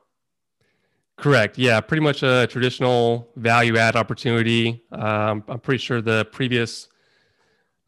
Correct. 1.16 1.56
Yeah, 1.56 1.80
pretty 1.80 2.02
much 2.02 2.22
a 2.22 2.46
traditional 2.50 3.28
value 3.36 3.76
add 3.76 3.96
opportunity. 3.96 4.82
Um, 4.90 5.44
I'm 5.48 5.60
pretty 5.60 5.78
sure 5.78 6.00
the 6.00 6.26
previous 6.32 6.88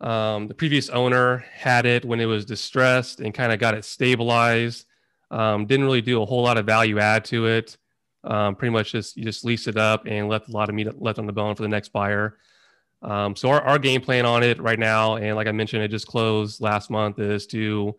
um, 0.00 0.48
the 0.48 0.54
previous 0.54 0.90
owner 0.90 1.38
had 1.52 1.86
it 1.86 2.04
when 2.04 2.20
it 2.20 2.26
was 2.26 2.44
distressed 2.44 3.20
and 3.20 3.32
kind 3.32 3.52
of 3.52 3.58
got 3.58 3.74
it 3.74 3.84
stabilized. 3.84 4.86
Um, 5.30 5.66
didn't 5.66 5.86
really 5.86 6.02
do 6.02 6.22
a 6.22 6.26
whole 6.26 6.42
lot 6.42 6.58
of 6.58 6.66
value 6.66 6.98
add 6.98 7.24
to 7.26 7.46
it. 7.46 7.76
Um, 8.22 8.54
pretty 8.54 8.72
much 8.72 8.92
just 8.92 9.16
you 9.16 9.24
just 9.24 9.44
leased 9.44 9.68
it 9.68 9.76
up 9.76 10.06
and 10.06 10.28
left 10.28 10.48
a 10.48 10.52
lot 10.52 10.68
of 10.68 10.74
meat 10.74 11.00
left 11.00 11.18
on 11.18 11.26
the 11.26 11.32
bone 11.32 11.54
for 11.54 11.62
the 11.62 11.68
next 11.68 11.88
buyer. 11.90 12.38
Um, 13.04 13.36
so 13.36 13.50
our, 13.50 13.60
our 13.62 13.78
game 13.78 14.00
plan 14.00 14.24
on 14.26 14.42
it 14.42 14.60
right 14.60 14.78
now, 14.78 15.16
and 15.16 15.36
like 15.36 15.46
I 15.46 15.52
mentioned, 15.52 15.82
it 15.82 15.88
just 15.88 16.06
closed 16.06 16.60
last 16.60 16.90
month, 16.90 17.18
is 17.18 17.46
to 17.48 17.94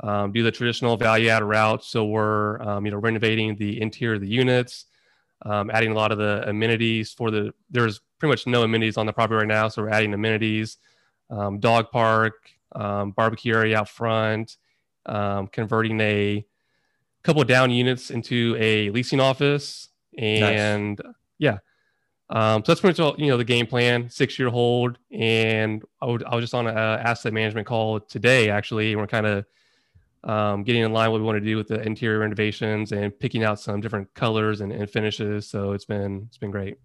um, 0.00 0.32
do 0.32 0.42
the 0.42 0.50
traditional 0.50 0.96
value 0.96 1.28
add 1.28 1.42
route. 1.42 1.82
So 1.84 2.04
we're 2.04 2.60
um, 2.60 2.84
you 2.84 2.92
know 2.92 2.98
renovating 2.98 3.56
the 3.56 3.80
interior 3.80 4.16
of 4.16 4.20
the 4.20 4.28
units, 4.28 4.86
adding 5.44 5.92
a 5.92 5.94
lot 5.94 6.12
of 6.12 6.18
the 6.18 6.48
amenities 6.48 7.12
for 7.12 7.30
the. 7.30 7.52
There's 7.70 8.00
pretty 8.18 8.30
much 8.30 8.46
no 8.46 8.62
amenities 8.62 8.96
on 8.96 9.06
the 9.06 9.12
property 9.12 9.38
right 9.38 9.48
now, 9.48 9.68
so 9.68 9.82
we're 9.82 9.90
adding 9.90 10.12
amenities 10.14 10.78
um, 11.32 11.58
dog 11.58 11.90
park, 11.90 12.50
um, 12.72 13.12
barbecue 13.12 13.54
area 13.54 13.78
out 13.78 13.88
front, 13.88 14.58
um, 15.06 15.46
converting 15.48 16.00
a 16.00 16.44
couple 17.22 17.42
of 17.42 17.48
down 17.48 17.70
units 17.70 18.10
into 18.10 18.56
a 18.58 18.90
leasing 18.90 19.20
office, 19.20 19.88
and 20.16 21.00
nice. 21.02 21.14
yeah. 21.38 21.58
Um, 22.32 22.64
so 22.64 22.72
that's 22.72 22.80
pretty 22.80 23.00
much 23.00 23.12
all, 23.12 23.20
you 23.20 23.28
know 23.28 23.36
the 23.36 23.44
game 23.44 23.66
plan. 23.66 24.08
Six 24.08 24.38
year 24.38 24.48
hold, 24.48 24.98
and 25.10 25.82
I, 26.00 26.06
would, 26.06 26.24
I 26.24 26.34
was 26.34 26.42
just 26.42 26.54
on 26.54 26.66
an 26.66 26.76
asset 26.76 27.32
management 27.32 27.66
call 27.66 28.00
today 28.00 28.48
actually. 28.48 28.92
And 28.92 29.00
we're 29.00 29.06
kind 29.06 29.26
of 29.26 29.44
um, 30.24 30.62
getting 30.62 30.82
in 30.82 30.92
line 30.92 31.10
what 31.10 31.20
we 31.20 31.26
want 31.26 31.36
to 31.36 31.44
do 31.44 31.58
with 31.58 31.68
the 31.68 31.82
interior 31.82 32.20
renovations 32.20 32.92
and 32.92 33.16
picking 33.18 33.44
out 33.44 33.60
some 33.60 33.80
different 33.82 34.12
colors 34.14 34.62
and, 34.62 34.72
and 34.72 34.88
finishes. 34.88 35.48
So 35.48 35.72
it's 35.72 35.84
been 35.84 36.24
it's 36.28 36.38
been 36.38 36.50
great. 36.50 36.78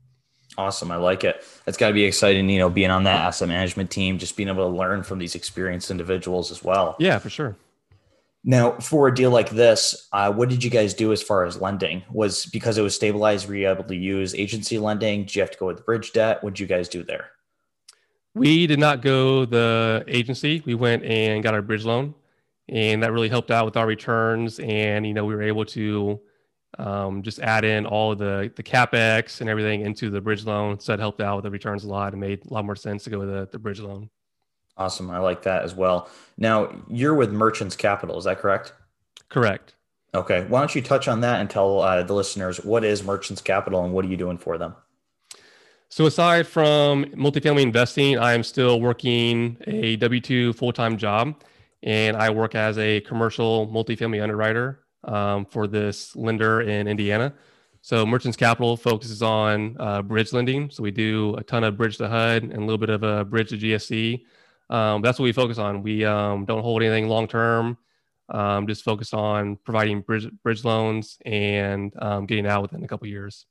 Awesome. 0.58 0.92
I 0.92 0.96
like 0.96 1.24
it. 1.24 1.44
It's 1.66 1.78
got 1.78 1.90
to 1.90 1.94
be 1.94 2.04
exciting, 2.04 2.50
you 2.50 2.60
know, 2.60 2.70
being 2.70 2.90
on 2.90 3.04
that 3.04 3.22
asset 3.22 3.48
management 3.48 3.92
team, 3.92 4.18
just 4.18 4.36
being 4.36 4.50
able 4.50 4.70
to 4.70 4.76
learn 4.76 5.04
from 5.04 5.20
these 5.20 5.36
experienced 5.36 5.92
individuals 5.92 6.52
as 6.52 6.64
well. 6.64 6.96
Yeah, 7.00 7.20
for 7.20 7.30
sure. 7.30 7.56
Now, 8.44 8.78
for 8.80 9.08
a 9.08 9.14
deal 9.14 9.32
like 9.32 9.50
this, 9.50 10.08
uh, 10.14 10.32
what 10.32 10.50
did 10.50 10.64
you 10.64 10.70
guys 10.70 10.94
do 10.94 11.12
as 11.12 11.22
far 11.22 11.46
as 11.46 11.60
lending? 11.60 12.04
Was 12.12 12.46
because 12.46 12.78
it 12.78 12.82
was 12.82 12.96
stabilized, 12.96 13.48
were 13.48 13.56
you 13.56 13.70
able 13.70 13.84
to 13.84 13.96
use 13.96 14.34
agency 14.36 14.78
lending? 14.78 15.22
Did 15.22 15.36
you 15.36 15.42
have 15.42 15.52
to 15.52 15.58
go 15.58 15.68
with 15.68 15.86
bridge 15.86 16.14
debt? 16.14 16.44
What 16.44 16.54
did 16.54 16.62
you 16.62 16.68
guys 16.68 16.88
do 16.88 17.04
there? 17.04 17.32
We 18.36 18.68
did 18.68 18.80
not 18.80 19.02
go 19.02 19.46
the 19.46 20.04
agency. 20.08 20.62
We 20.66 20.76
went 20.76 21.04
and 21.04 21.44
got 21.44 21.56
our 21.56 21.62
bridge 21.62 21.86
loan, 21.86 22.14
and 22.70 23.02
that 23.04 23.12
really 23.12 23.30
helped 23.30 23.52
out 23.52 23.66
with 23.66 23.76
our 23.76 23.88
returns. 23.88 24.60
And 24.60 25.06
you 25.06 25.14
know, 25.14 25.26
we 25.26 25.36
were 25.36 25.42
able 25.42 25.66
to 25.66 26.20
um, 26.78 27.24
just 27.24 27.40
add 27.40 27.66
in 27.66 27.86
all 27.86 28.12
of 28.12 28.20
the 28.20 28.52
the 28.56 28.64
capex 28.64 29.42
and 29.42 29.50
everything 29.50 29.82
into 29.82 30.10
the 30.10 30.22
bridge 30.22 30.46
loan. 30.46 30.80
So 30.80 30.92
that 30.92 31.00
helped 31.00 31.20
out 31.20 31.38
with 31.38 31.44
the 31.44 31.52
returns 31.52 31.84
a 31.84 31.88
lot 31.88 32.14
and 32.14 32.22
made 32.22 32.46
a 32.46 32.54
lot 32.54 32.64
more 32.64 32.76
sense 32.76 33.04
to 33.06 33.10
go 33.10 33.20
with 33.20 33.30
the, 33.30 33.50
the 33.52 33.60
bridge 33.60 33.80
loan. 33.80 34.10
Awesome. 34.78 35.10
I 35.10 35.20
like 35.20 35.44
that 35.44 35.64
as 35.64 35.74
well. 35.74 36.10
Now 36.38 36.72
you're 36.90 37.16
with 37.16 37.32
Merchants 37.32 37.76
Capital, 37.76 38.18
is 38.18 38.26
that 38.26 38.40
correct? 38.40 38.74
Correct. 39.30 39.74
Okay. 40.14 40.46
Why 40.48 40.60
don't 40.60 40.74
you 40.74 40.82
touch 40.82 41.08
on 41.08 41.22
that 41.22 41.40
and 41.42 41.50
tell 41.50 41.82
uh, 41.82 42.04
the 42.04 42.14
listeners 42.14 42.64
what 42.64 42.84
is 42.84 43.04
Merchants 43.04 43.42
Capital 43.42 43.84
and 43.84 43.94
what 43.94 44.06
are 44.06 44.08
you 44.08 44.18
doing 44.18 44.38
for 44.38 44.58
them? 44.58 44.76
So 45.90 46.06
aside 46.06 46.48
from 46.48 47.06
multifamily 47.06 47.62
investing, 47.62 48.18
I 48.18 48.34
am 48.34 48.44
still 48.44 48.82
working 48.82 49.58
a 49.68 49.96
W 49.96 50.20
two 50.20 50.54
full 50.54 50.74
time 50.74 50.98
job, 50.98 51.42
and 51.82 52.18
I 52.18 52.30
work 52.30 52.56
as 52.56 52.78
a 52.78 53.02
commercial 53.02 53.68
multifamily 53.68 54.22
underwriter 54.22 54.82
um, 55.06 55.46
for 55.46 55.66
this 55.66 56.16
lender 56.16 56.62
in 56.62 56.88
Indiana. 56.88 57.34
So 57.82 58.06
Merchants 58.06 58.36
Capital 58.36 58.76
focuses 58.76 59.22
on 59.22 59.78
uh, 59.80 60.02
bridge 60.02 60.34
lending. 60.34 60.70
So 60.70 60.84
we 60.84 60.92
do 60.92 61.36
a 61.36 61.44
ton 61.44 61.64
of 61.64 61.78
bridge 61.78 61.98
to 61.98 62.10
HUD 62.10 62.44
and 62.44 62.54
a 62.54 62.60
little 62.60 62.78
bit 62.78 62.90
of 62.90 63.04
a 63.04 63.24
bridge 63.24 63.50
to 63.50 63.58
GSE. 63.58 64.26
Um, 64.70 65.02
that's 65.02 65.20
what 65.20 65.24
we 65.24 65.32
focus 65.32 65.58
on. 65.58 65.84
We 65.84 66.06
um, 66.06 66.46
don't 66.46 66.62
hold 66.62 66.84
anything 66.84 67.08
long 67.08 67.28
term. 67.28 67.78
Um, 68.30 68.68
just 68.68 68.84
focus 68.84 69.14
on 69.14 69.56
providing 69.58 70.02
bridge 70.02 70.28
bridge 70.44 70.66
loans 70.66 71.18
and 71.26 71.94
um, 72.02 72.26
getting 72.26 72.46
out 72.46 72.62
within 72.62 72.84
a 72.84 72.88
couple 72.88 73.08
years. 73.08 73.46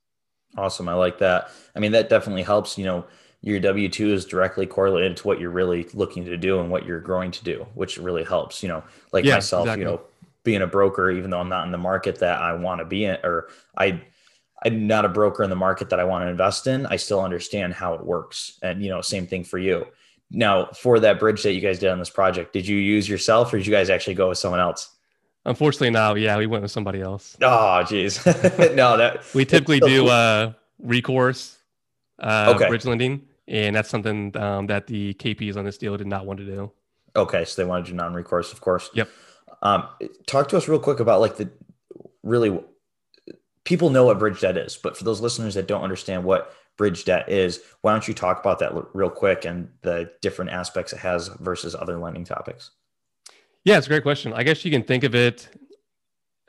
Awesome, 0.57 0.89
I 0.89 0.95
like 0.95 1.19
that. 1.19 1.51
I 1.75 1.81
mean, 1.81 1.93
that 1.93 2.09
definitely 2.09 2.43
helps. 2.43 2.77
You 2.77 2.85
know, 2.85 3.07
your 3.41 3.59
W 3.61 3.89
two 3.89 4.13
is 4.13 4.25
directly 4.25 4.67
correlated 4.67 5.17
to 5.19 5.27
what 5.27 5.41
you're 5.41 5.51
really 5.51 5.87
looking 5.95 6.25
to 6.27 6.37
do 6.37 6.61
and 6.61 6.71
what 6.71 6.85
you're 6.85 7.01
growing 7.01 7.31
to 7.31 7.45
do, 7.45 7.67
which 7.75 7.97
really 7.99 8.25
helps. 8.25 8.63
You 8.63 8.69
know, 8.69 8.85
like 9.13 9.25
yeah, 9.25 9.35
myself, 9.35 9.65
exactly. 9.65 9.85
you 9.85 9.91
know 9.91 10.01
being 10.47 10.63
a 10.63 10.67
broker, 10.67 11.11
even 11.11 11.29
though 11.29 11.41
I'm 11.41 11.49
not 11.49 11.67
in 11.67 11.73
the 11.73 11.77
market 11.77 12.21
that 12.21 12.41
I 12.41 12.55
want 12.55 12.79
to 12.79 12.85
be 12.85 13.05
in, 13.05 13.19
or 13.25 13.49
I, 13.77 14.01
I'm 14.65 14.87
not 14.87 15.05
a 15.05 15.09
broker 15.09 15.43
in 15.43 15.51
the 15.51 15.57
market 15.57 15.91
that 15.91 15.99
I 15.99 16.05
want 16.05 16.25
to 16.25 16.29
invest 16.29 16.69
in. 16.69 16.87
I 16.87 16.97
still 16.97 17.21
understand 17.21 17.75
how 17.75 17.95
it 17.95 18.07
works. 18.07 18.57
And, 18.63 18.81
you 18.81 18.89
know, 18.89 19.01
same 19.01 19.27
thing 19.27 19.43
for 19.43 19.59
you. 19.59 19.87
Now, 20.31 20.67
for 20.67 20.99
that 21.01 21.19
bridge 21.19 21.43
that 21.43 21.53
you 21.53 21.61
guys 21.61 21.79
did 21.79 21.91
on 21.91 21.99
this 21.99 22.11
project, 22.11 22.53
did 22.53 22.67
you 22.67 22.77
use 22.77 23.09
yourself 23.09 23.53
or 23.53 23.59
did 23.59 23.67
you 23.67 23.73
guys 23.73 23.91
actually 23.91 24.15
go 24.15 24.29
with 24.29 24.39
someone 24.39 24.61
else? 24.61 24.91
Unfortunately, 25.45 25.91
now, 25.91 26.15
yeah, 26.15 26.37
we 26.37 26.47
went 26.47 26.63
with 26.63 26.73
somebody 26.73 27.01
else. 27.01 27.37
Oh, 27.43 27.83
geez. 27.85 28.25
no, 28.27 28.97
that 28.97 29.25
we 29.35 29.45
typically 29.45 29.79
do 29.79 30.09
uh, 30.09 30.53
recourse 30.81 31.59
uh, 32.19 32.53
okay. 32.57 32.69
bridge 32.69 32.85
lending, 32.85 33.23
and 33.47 33.77
that's 33.77 33.89
something 33.89 34.37
um, 34.37 34.67
that 34.67 34.89
the 34.89 35.15
KPs 35.15 35.57
on 35.57 35.65
this 35.65 35.79
deal 35.79 35.97
did 35.97 36.09
not 36.09 36.27
want 36.27 36.41
to 36.41 36.45
do. 36.45 36.73
Okay, 37.15 37.45
so 37.45 37.63
they 37.63 37.67
wanted 37.67 37.87
to 37.87 37.93
do 37.93 37.97
non-recourse, 37.97 38.53
of 38.53 38.61
course. 38.61 38.91
Yep. 38.95 39.09
Um, 39.63 39.89
talk 40.27 40.49
to 40.49 40.57
us 40.57 40.69
real 40.69 40.81
quick 40.81 41.01
about 41.01 41.21
like 41.21 41.37
the 41.37 41.49
really 42.23 42.59
people 43.65 43.91
know 43.91 44.05
what 44.05 44.19
bridge 44.19 44.41
debt 44.41 44.57
is, 44.57 44.77
but 44.77 44.97
for 44.97 45.05
those 45.05 45.21
listeners 45.21 45.55
that 45.55 45.69
don't 45.69 45.83
understand 45.83 46.25
what 46.25 46.53
bridge 46.77 47.05
debt 47.05 47.29
is, 47.29 47.61
why 47.81 47.93
don't 47.93 48.07
you 48.07 48.15
talk 48.15 48.41
about 48.41 48.59
that 48.59 48.73
real 48.95 49.11
quick 49.11 49.45
and 49.45 49.69
the 49.83 50.11
different 50.21 50.51
aspects 50.51 50.93
it 50.93 50.99
has 50.99 51.29
versus 51.41 51.75
other 51.75 51.99
lending 51.99 52.25
topics? 52.25 52.71
Yeah, 53.65 53.79
it's 53.79 53.87
a 53.87 53.91
great 53.91 54.03
question. 54.03 54.33
I 54.33 54.43
guess 54.43 54.65
you 54.65 54.71
can 54.71 54.83
think 54.83 55.05
of 55.05 55.15
it 55.15 55.49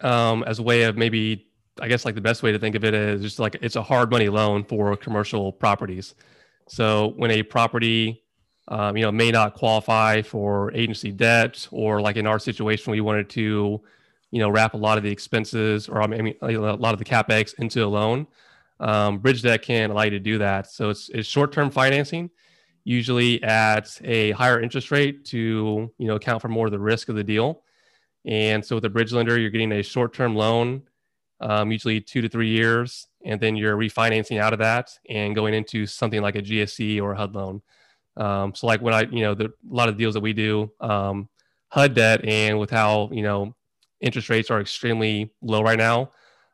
um, 0.02 0.44
as 0.44 0.60
a 0.60 0.64
way 0.64 0.84
of 0.84 0.98
maybe, 0.98 1.48
I 1.80 1.88
guess, 1.88 2.06
like 2.06 2.16
the 2.16 2.22
best 2.22 2.44
way 2.44 2.52
to 2.52 2.60
think 2.60 2.76
of 2.76 2.84
it 2.84 2.94
is 2.94 3.22
just 3.22 3.40
like 3.40 3.58
it's 3.62 3.76
a 3.76 3.82
hard 3.82 4.12
money 4.12 4.30
loan 4.30 4.64
for 4.64 4.96
commercial 4.96 5.52
properties. 5.52 6.14
So 6.68 7.14
when 7.16 7.32
a 7.32 7.44
property 7.44 8.24
um, 8.70 8.98
you 8.98 9.04
know, 9.04 9.12
may 9.12 9.32
not 9.32 9.54
qualify 9.54 10.22
for 10.22 10.74
agency 10.74 11.12
debt, 11.12 11.68
or 11.72 12.02
like 12.02 12.18
in 12.18 12.28
our 12.28 12.40
situation, 12.40 12.92
we 12.92 13.02
wanted 13.02 13.30
to, 13.30 13.82
you 14.32 14.40
know, 14.40 14.50
wrap 14.50 14.74
a 14.74 14.78
lot 14.78 14.98
of 14.98 15.04
the 15.04 15.12
expenses 15.12 15.88
or 15.88 16.02
I 16.02 16.08
mean 16.08 16.36
a 16.42 16.52
lot 16.58 16.94
of 16.94 17.00
the 17.00 17.06
capex 17.06 17.54
into 17.60 17.86
a 17.86 17.88
loan. 17.88 18.28
Um, 18.80 19.20
bridge 19.20 19.42
debt 19.42 19.62
can 19.62 19.92
allow 19.92 20.04
you 20.04 20.12
to 20.12 20.20
do 20.20 20.38
that. 20.38 20.72
So 20.72 20.90
it's, 20.90 21.10
it's 21.10 21.28
short-term 21.28 21.72
financing, 21.72 22.30
usually 22.84 23.42
at 23.44 23.90
a 24.04 24.32
higher 24.32 24.62
interest 24.62 24.92
rate 24.92 25.26
to 25.26 25.92
you 25.98 26.08
know 26.08 26.16
account 26.16 26.42
for 26.42 26.48
more 26.48 26.68
of 26.68 26.72
the 26.72 26.80
risk 26.80 27.10
of 27.10 27.16
the 27.16 27.24
deal. 27.24 27.64
And 28.26 28.64
so 28.64 28.76
with 28.76 28.86
a 28.86 28.90
bridge 28.90 29.14
lender, 29.14 29.40
you're 29.40 29.50
getting 29.50 29.72
a 29.72 29.82
short-term 29.82 30.36
loan, 30.36 30.84
um, 31.40 31.72
usually 31.72 32.02
two 32.02 32.22
to 32.22 32.30
three 32.30 32.50
years, 32.50 33.08
and 33.26 33.40
then 33.40 33.56
you're 33.56 33.78
refinancing 33.78 34.40
out 34.40 34.54
of 34.54 34.60
that 34.60 34.92
and 35.10 35.34
going 35.34 35.54
into 35.54 35.86
something 35.86 36.22
like 36.22 36.36
a 36.36 36.42
GSE 36.42 37.02
or 37.02 37.14
a 37.14 37.18
HUD 37.18 37.36
loan. 37.36 37.62
Um, 38.18 38.56
so 38.56 38.68
like 38.68 38.82
when 38.82 38.94
I, 38.94 39.02
you 39.02 39.22
know, 39.22 39.36
the, 39.36 39.46
a 39.46 39.50
lot 39.74 39.90
of 39.90 39.98
deals 39.98 40.16
that 40.16 40.22
we 40.22 40.34
do, 40.34 40.72
um, 40.82 41.30
HUD 41.70 41.94
debt 41.94 42.26
and 42.26 42.60
with 42.60 42.70
how, 42.70 43.10
you 43.12 43.22
know, 43.22 43.56
interest 44.02 44.30
rates 44.30 44.50
are 44.50 44.60
extremely 44.60 45.32
low 45.42 45.62
right 45.62 45.78
now, 45.78 46.12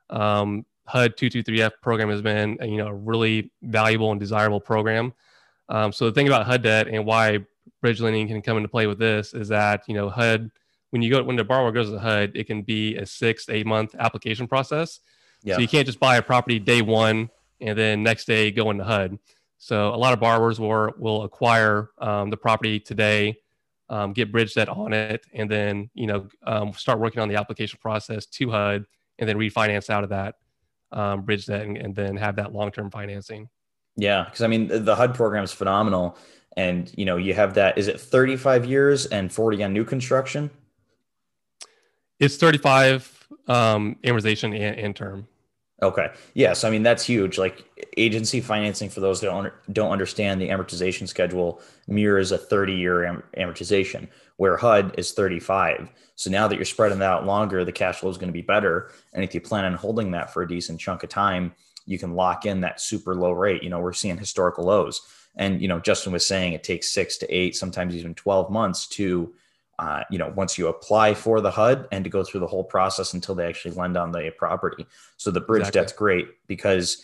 um, 0.10 0.66
HUD 0.86 1.16
223F 1.16 1.72
program 1.82 2.10
has 2.10 2.22
been, 2.22 2.58
you 2.62 2.78
know, 2.78 2.88
a 2.88 2.94
really 2.94 3.52
valuable 3.62 4.12
and 4.12 4.20
desirable 4.20 4.60
program. 4.60 5.14
Um, 5.70 5.94
so 5.94 6.06
the 6.06 6.12
thing 6.12 6.28
about 6.28 6.46
HUD 6.46 6.62
debt 6.62 6.88
and 6.88 7.06
why 7.06 7.40
bridge 7.82 8.02
lending 8.02 8.28
can 8.28 8.42
come 8.42 8.58
into 8.58 8.70
play 8.70 8.88
with 8.88 9.00
this 9.00 9.34
is 9.34 9.48
that, 9.50 9.84
you 9.88 9.94
know, 9.94 10.10
HUD, 10.10 10.52
when 10.90 11.02
you 11.02 11.10
go, 11.10 11.24
when 11.24 11.36
the 11.36 11.44
borrower 11.44 11.72
goes 11.72 11.90
to 11.90 12.00
HUD, 12.00 12.32
it 12.36 12.46
can 12.48 12.62
be 12.62 12.96
a 12.98 13.06
six 13.06 13.46
to 13.46 13.54
eight 13.54 13.66
month 13.66 13.96
application 13.98 14.48
process. 14.48 15.00
Yeah. 15.44 15.56
So 15.56 15.62
you 15.62 15.68
can't 15.68 15.86
just 15.86 16.00
buy 16.00 16.18
a 16.18 16.22
property 16.22 16.60
day 16.60 16.82
one 16.82 17.30
and 17.62 17.78
then 17.78 18.04
next 18.04 18.26
day 18.26 18.52
go 18.52 18.70
into 18.70 18.84
HUD. 18.84 19.18
So 19.58 19.94
a 19.94 19.96
lot 19.96 20.12
of 20.12 20.20
borrowers 20.20 20.60
will, 20.60 20.92
will 20.98 21.24
acquire 21.24 21.90
um, 22.00 22.30
the 22.30 22.38
property 22.38 22.80
today, 22.80 23.38
um, 23.90 24.12
get 24.12 24.32
bridge 24.32 24.54
debt 24.54 24.68
on 24.68 24.92
it, 24.92 25.26
and 25.34 25.50
then, 25.50 25.90
you 25.94 26.08
know, 26.08 26.28
um, 26.46 26.74
start 26.74 27.00
working 27.00 27.22
on 27.22 27.30
the 27.30 27.36
application 27.36 27.80
process 27.82 28.26
to 28.26 28.50
HUD 28.50 28.86
and 29.20 29.30
then 29.30 29.38
refinance 29.38 29.90
out 29.90 30.04
of 30.04 30.10
that 30.10 30.36
um, 30.94 31.22
bridge 31.22 31.46
that 31.48 31.62
and, 31.62 31.78
and 31.78 31.96
then 31.96 32.16
have 32.18 32.36
that 32.38 32.54
long-term 32.54 32.92
financing. 32.92 33.50
Yeah, 33.96 34.24
because 34.24 34.42
I 34.42 34.48
mean 34.48 34.68
the 34.86 34.96
HUD 34.96 35.14
program 35.14 35.44
is 35.44 35.52
phenomenal, 35.52 36.18
and 36.58 36.92
you 36.98 37.06
know 37.06 37.18
you 37.18 37.34
have 37.34 37.54
that. 37.56 37.78
Is 37.78 37.88
it 37.88 38.00
35 38.00 38.66
years 38.66 39.06
and 39.08 39.32
40 39.32 39.64
on 39.64 39.74
new 39.74 39.86
construction? 39.86 40.50
It's 42.20 42.38
35 42.38 43.28
um, 43.48 43.98
amortization 44.04 44.58
and, 44.58 44.80
and 44.80 44.96
term. 44.96 45.28
Okay. 45.82 46.12
Yes. 46.34 46.64
I 46.64 46.70
mean, 46.70 46.82
that's 46.82 47.04
huge. 47.04 47.38
Like 47.38 47.66
agency 47.98 48.40
financing, 48.40 48.90
for 48.90 49.02
those 49.02 49.20
that 49.20 49.28
don't, 49.28 49.52
don't 49.74 49.92
understand 49.92 50.40
the 50.40 50.48
amortization 50.48 51.08
schedule, 51.08 51.62
mirrors 51.88 52.32
a 52.32 52.38
30 52.38 52.74
year 52.74 53.06
am- 53.06 53.24
amortization, 53.38 54.08
where 54.38 54.58
HUD 54.58 54.96
is 54.98 55.12
35. 55.12 55.90
So 56.16 56.30
now 56.30 56.48
that 56.48 56.56
you're 56.56 56.66
spreading 56.66 57.00
that 57.00 57.10
out 57.10 57.26
longer, 57.26 57.64
the 57.64 57.72
cash 57.72 58.00
flow 58.00 58.10
is 58.10 58.18
going 58.18 58.30
to 58.30 58.34
be 58.34 58.42
better. 58.42 58.92
And 59.14 59.24
if 59.24 59.34
you 59.34 59.42
plan 59.42 59.66
on 59.66 59.74
holding 59.74 60.12
that 60.12 60.34
for 60.34 60.42
a 60.42 60.48
decent 60.48 60.80
chunk 60.80 61.04
of 61.04 61.10
time, 61.10 61.54
you 61.86 62.00
can 62.00 62.16
lock 62.16 62.46
in 62.46 62.62
that 62.62 62.80
super 62.80 63.16
low 63.16 63.32
rate. 63.32 63.64
You 63.64 63.70
know, 63.70 63.80
we're 63.80 63.94
seeing 63.94 64.18
historical 64.18 64.66
lows. 64.66 65.02
And, 65.36 65.62
you 65.62 65.68
know, 65.68 65.80
Justin 65.80 66.14
was 66.14 66.26
saying 66.26 66.54
it 66.54 66.64
takes 66.64 66.90
six 66.90 67.18
to 67.18 67.34
eight, 67.34 67.56
sometimes 67.56 67.96
even 67.96 68.14
12 68.14 68.52
months 68.52 68.88
to 68.90 69.34
uh, 69.80 70.04
you 70.10 70.18
know, 70.18 70.32
once 70.36 70.58
you 70.58 70.68
apply 70.68 71.14
for 71.14 71.42
the 71.42 71.50
HUD 71.50 71.88
and 71.92 72.04
to 72.04 72.10
go 72.10 72.24
through 72.24 72.40
the 72.40 72.48
whole 72.48 72.64
process 72.64 73.14
until 73.14 73.34
they 73.34 73.48
actually 73.48 73.74
lend 73.76 73.98
on 73.98 74.12
the 74.12 74.32
property. 74.38 74.86
So 75.18 75.32
the 75.32 75.42
bridge 75.42 75.62
exactly. 75.62 75.82
debt's 75.82 75.94
great 75.94 76.28
because 76.48 77.04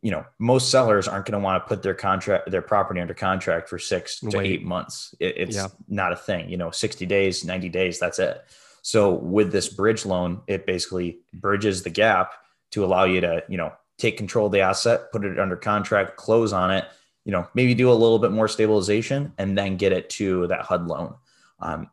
you 0.00 0.10
know 0.10 0.24
most 0.38 0.70
sellers 0.70 1.06
aren't 1.06 1.26
going 1.26 1.38
to 1.38 1.44
want 1.44 1.62
to 1.62 1.68
put 1.68 1.82
their 1.82 1.94
contract 1.94 2.50
their 2.50 2.62
property 2.62 3.00
under 3.00 3.14
contract 3.14 3.68
for 3.68 3.78
six 3.78 4.20
to 4.20 4.36
Wait. 4.38 4.46
eight 4.46 4.64
months. 4.64 5.14
It, 5.20 5.34
it's 5.36 5.56
yeah. 5.56 5.68
not 5.88 6.12
a 6.12 6.16
thing. 6.16 6.48
You 6.48 6.56
know, 6.56 6.70
sixty 6.70 7.06
days, 7.06 7.44
ninety 7.44 7.68
days, 7.68 7.98
that's 7.98 8.18
it. 8.18 8.44
So 8.82 9.14
with 9.14 9.52
this 9.52 9.68
bridge 9.68 10.04
loan, 10.04 10.42
it 10.46 10.66
basically 10.66 11.20
bridges 11.34 11.82
the 11.82 11.90
gap 11.90 12.32
to 12.72 12.84
allow 12.84 13.04
you 13.04 13.20
to 13.20 13.44
you 13.48 13.56
know 13.56 13.72
take 13.98 14.16
control 14.16 14.46
of 14.46 14.52
the 14.52 14.60
asset, 14.60 15.12
put 15.12 15.24
it 15.24 15.38
under 15.38 15.56
contract, 15.56 16.16
close 16.16 16.52
on 16.52 16.70
it. 16.70 16.86
You 17.24 17.32
know, 17.32 17.48
maybe 17.54 17.74
do 17.74 17.90
a 17.90 17.92
little 17.92 18.18
bit 18.18 18.32
more 18.32 18.48
stabilization 18.48 19.32
and 19.38 19.56
then 19.56 19.76
get 19.76 19.92
it 19.92 20.10
to 20.10 20.46
that 20.48 20.62
HUD 20.62 20.86
loan. 20.86 21.14
Um, 21.60 21.90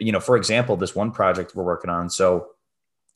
you 0.00 0.12
know, 0.12 0.20
for 0.20 0.36
example, 0.36 0.76
this 0.76 0.94
one 0.94 1.10
project 1.10 1.56
we're 1.56 1.64
working 1.64 1.90
on. 1.90 2.08
So 2.10 2.50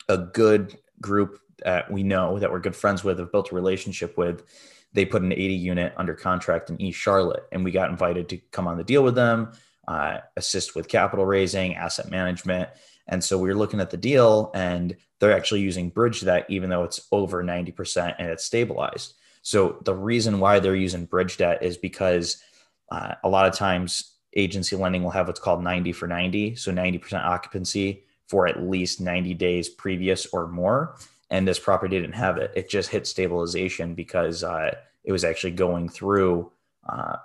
a 0.08 0.18
good 0.18 0.76
group 1.00 1.38
that 1.64 1.90
we 1.90 2.02
know 2.02 2.38
that 2.38 2.50
we're 2.50 2.60
good 2.60 2.76
friends 2.76 3.02
with, 3.02 3.18
have 3.18 3.32
built 3.32 3.52
a 3.52 3.54
relationship 3.54 4.16
with, 4.16 4.44
they 4.92 5.04
put 5.04 5.22
an 5.22 5.32
80 5.32 5.54
unit 5.54 5.92
under 5.96 6.14
contract 6.14 6.70
in 6.70 6.80
East 6.80 6.98
Charlotte, 6.98 7.44
and 7.52 7.64
we 7.64 7.70
got 7.70 7.90
invited 7.90 8.28
to 8.30 8.38
come 8.50 8.66
on 8.66 8.78
the 8.78 8.84
deal 8.84 9.02
with 9.02 9.14
them, 9.14 9.52
uh, 9.88 10.18
assist 10.36 10.74
with 10.74 10.88
capital 10.88 11.26
raising, 11.26 11.74
asset 11.74 12.10
management. 12.10 12.68
And 13.08 13.22
so 13.22 13.38
we 13.38 13.48
were 13.48 13.54
looking 13.54 13.80
at 13.80 13.90
the 13.90 13.96
deal, 13.96 14.50
and 14.54 14.96
they're 15.18 15.36
actually 15.36 15.60
using 15.60 15.90
bridge 15.90 16.22
debt, 16.22 16.46
even 16.48 16.70
though 16.70 16.84
it's 16.84 17.06
over 17.12 17.42
90% 17.42 18.14
and 18.18 18.28
it's 18.28 18.44
stabilized. 18.44 19.14
So 19.42 19.78
the 19.84 19.94
reason 19.94 20.40
why 20.40 20.58
they're 20.58 20.74
using 20.74 21.04
bridge 21.04 21.36
debt 21.36 21.62
is 21.62 21.76
because 21.76 22.42
uh, 22.90 23.14
a 23.22 23.28
lot 23.28 23.46
of 23.46 23.54
times 23.54 24.14
agency 24.34 24.76
lending 24.76 25.02
will 25.02 25.10
have 25.10 25.28
what's 25.28 25.40
called 25.40 25.62
90 25.62 25.92
for 25.92 26.06
90. 26.06 26.56
So 26.56 26.72
90% 26.72 27.24
occupancy 27.24 28.04
for 28.28 28.46
at 28.46 28.62
least 28.62 29.00
90 29.00 29.34
days 29.34 29.68
previous 29.68 30.26
or 30.26 30.48
more. 30.48 30.96
And 31.30 31.46
this 31.46 31.58
property 31.58 31.98
didn't 31.98 32.14
have 32.14 32.36
it. 32.36 32.52
It 32.54 32.70
just 32.70 32.90
hit 32.90 33.06
stabilization 33.06 33.94
because 33.94 34.44
uh, 34.44 34.74
it 35.04 35.12
was 35.12 35.24
actually 35.24 35.52
going 35.52 35.88
through 35.88 36.50
uh, 36.88 37.16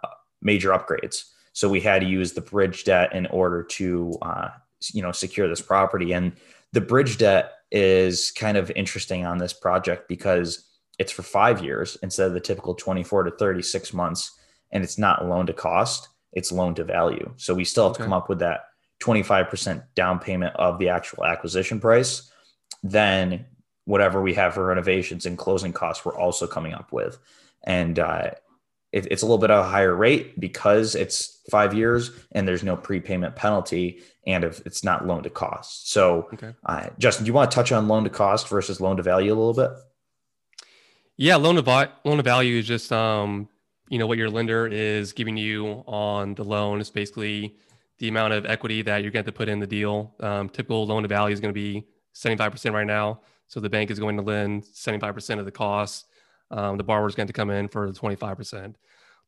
major 0.41 0.69
upgrades. 0.69 1.25
So 1.53 1.69
we 1.69 1.81
had 1.81 2.01
to 2.01 2.07
use 2.07 2.33
the 2.33 2.41
bridge 2.41 2.83
debt 2.83 3.13
in 3.13 3.27
order 3.27 3.63
to, 3.63 4.17
uh, 4.21 4.49
you 4.93 5.01
know, 5.01 5.11
secure 5.11 5.47
this 5.47 5.61
property. 5.61 6.13
And 6.13 6.33
the 6.71 6.81
bridge 6.81 7.17
debt 7.17 7.51
is 7.71 8.31
kind 8.31 8.57
of 8.57 8.71
interesting 8.75 9.25
on 9.25 9.37
this 9.37 9.53
project 9.53 10.07
because 10.07 10.65
it's 10.97 11.11
for 11.11 11.23
five 11.23 11.63
years 11.63 11.97
instead 12.01 12.27
of 12.27 12.33
the 12.33 12.39
typical 12.39 12.73
24 12.73 13.23
to 13.23 13.31
36 13.31 13.93
months, 13.93 14.31
and 14.71 14.83
it's 14.83 14.97
not 14.97 15.27
loan 15.27 15.45
to 15.47 15.53
cost 15.53 16.09
it's 16.33 16.51
loan 16.51 16.75
to 16.75 16.83
value. 16.83 17.31
So 17.37 17.53
we 17.53 17.65
still 17.65 17.85
have 17.85 17.91
okay. 17.91 18.03
to 18.03 18.05
come 18.05 18.13
up 18.13 18.29
with 18.29 18.39
that 18.39 18.65
25% 19.01 19.83
down 19.95 20.19
payment 20.19 20.55
of 20.55 20.79
the 20.79 20.89
actual 20.89 21.25
acquisition 21.25 21.79
price. 21.79 22.31
Then 22.83 23.45
whatever 23.91 24.21
we 24.21 24.33
have 24.33 24.53
for 24.53 24.65
renovations 24.65 25.25
and 25.25 25.37
closing 25.37 25.73
costs, 25.73 26.05
we're 26.05 26.17
also 26.17 26.47
coming 26.47 26.73
up 26.73 26.93
with. 26.93 27.19
And 27.65 27.99
uh, 27.99 28.31
it, 28.93 29.05
it's 29.11 29.21
a 29.21 29.25
little 29.25 29.37
bit 29.37 29.51
of 29.51 29.65
a 29.65 29.67
higher 29.67 29.93
rate 29.93 30.39
because 30.39 30.95
it's 30.95 31.41
five 31.51 31.73
years 31.73 32.09
and 32.31 32.47
there's 32.47 32.63
no 32.63 32.77
prepayment 32.77 33.35
penalty 33.35 34.01
and 34.25 34.45
if 34.45 34.65
it's 34.65 34.81
not 34.81 35.05
loan 35.05 35.23
to 35.23 35.29
cost. 35.29 35.91
So, 35.91 36.29
okay. 36.33 36.53
uh, 36.65 36.87
Justin, 36.99 37.25
do 37.25 37.27
you 37.27 37.33
want 37.33 37.51
to 37.51 37.55
touch 37.55 37.73
on 37.73 37.89
loan 37.89 38.05
to 38.05 38.09
cost 38.09 38.47
versus 38.47 38.79
loan 38.79 38.95
to 38.95 39.03
value 39.03 39.33
a 39.33 39.35
little 39.35 39.53
bit? 39.53 39.71
Yeah, 41.17 41.35
loan 41.35 41.55
to 41.55 41.61
vi- 41.61 41.89
loan 42.05 42.15
to 42.15 42.23
value 42.23 42.59
is 42.59 42.65
just 42.65 42.93
um, 42.93 43.49
you 43.89 43.99
know 43.99 44.07
what 44.07 44.17
your 44.17 44.29
lender 44.29 44.67
is 44.67 45.11
giving 45.11 45.35
you 45.35 45.83
on 45.85 46.33
the 46.35 46.45
loan 46.45 46.79
is 46.79 46.89
basically 46.89 47.57
the 47.99 48.07
amount 48.07 48.33
of 48.33 48.45
equity 48.45 48.83
that 48.83 49.01
you're 49.01 49.11
going 49.11 49.25
to 49.25 49.33
put 49.33 49.49
in 49.49 49.59
the 49.59 49.67
deal. 49.67 50.15
Um, 50.21 50.47
typical 50.47 50.87
loan 50.87 51.03
to 51.03 51.09
value 51.09 51.33
is 51.33 51.41
going 51.41 51.53
to 51.53 51.59
be 51.59 51.85
75% 52.15 52.73
right 52.73 52.87
now. 52.87 53.19
So 53.51 53.59
the 53.59 53.69
bank 53.69 53.91
is 53.91 53.99
going 53.99 54.15
to 54.15 54.23
lend 54.23 54.63
75% 54.63 55.39
of 55.39 55.45
the 55.45 55.51
cost. 55.51 56.07
Um, 56.49 56.77
the 56.77 56.83
borrower 56.83 57.07
is 57.07 57.15
going 57.15 57.27
to 57.27 57.33
come 57.33 57.49
in 57.49 57.67
for 57.67 57.91
the 57.91 57.99
25%. 57.99 58.75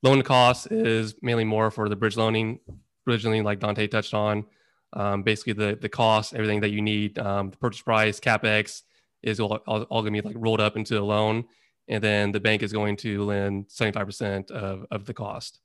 Loan 0.01 0.17
to 0.17 0.23
cost 0.23 0.71
is 0.71 1.15
mainly 1.21 1.43
more 1.43 1.69
for 1.69 1.89
the 1.89 1.95
bridge 1.95 2.17
loaning, 2.17 2.59
bridge 3.05 3.25
loaning 3.25 3.43
like 3.43 3.59
Dante 3.59 3.87
touched 3.87 4.13
on. 4.13 4.45
Um, 4.93 5.23
basically 5.23 5.53
the 5.53 5.77
the 5.79 5.89
cost, 5.89 6.35
everything 6.35 6.61
that 6.61 6.69
you 6.69 6.81
need, 6.81 7.17
um, 7.17 7.49
the 7.49 7.57
purchase 7.57 7.81
price, 7.81 8.19
capex 8.19 8.83
is 9.23 9.39
all, 9.39 9.59
all, 9.67 9.83
all 9.83 10.01
going 10.01 10.13
to 10.13 10.21
be 10.21 10.27
like 10.27 10.35
rolled 10.37 10.61
up 10.61 10.77
into 10.77 10.99
a 10.99 11.01
loan 11.01 11.45
and 11.87 12.03
then 12.03 12.31
the 12.31 12.39
bank 12.39 12.63
is 12.63 12.71
going 12.71 12.95
to 12.97 13.23
lend 13.23 13.67
75% 13.67 14.51
of, 14.51 14.85
of 14.91 15.05
the 15.05 15.13
cost. 15.13 15.59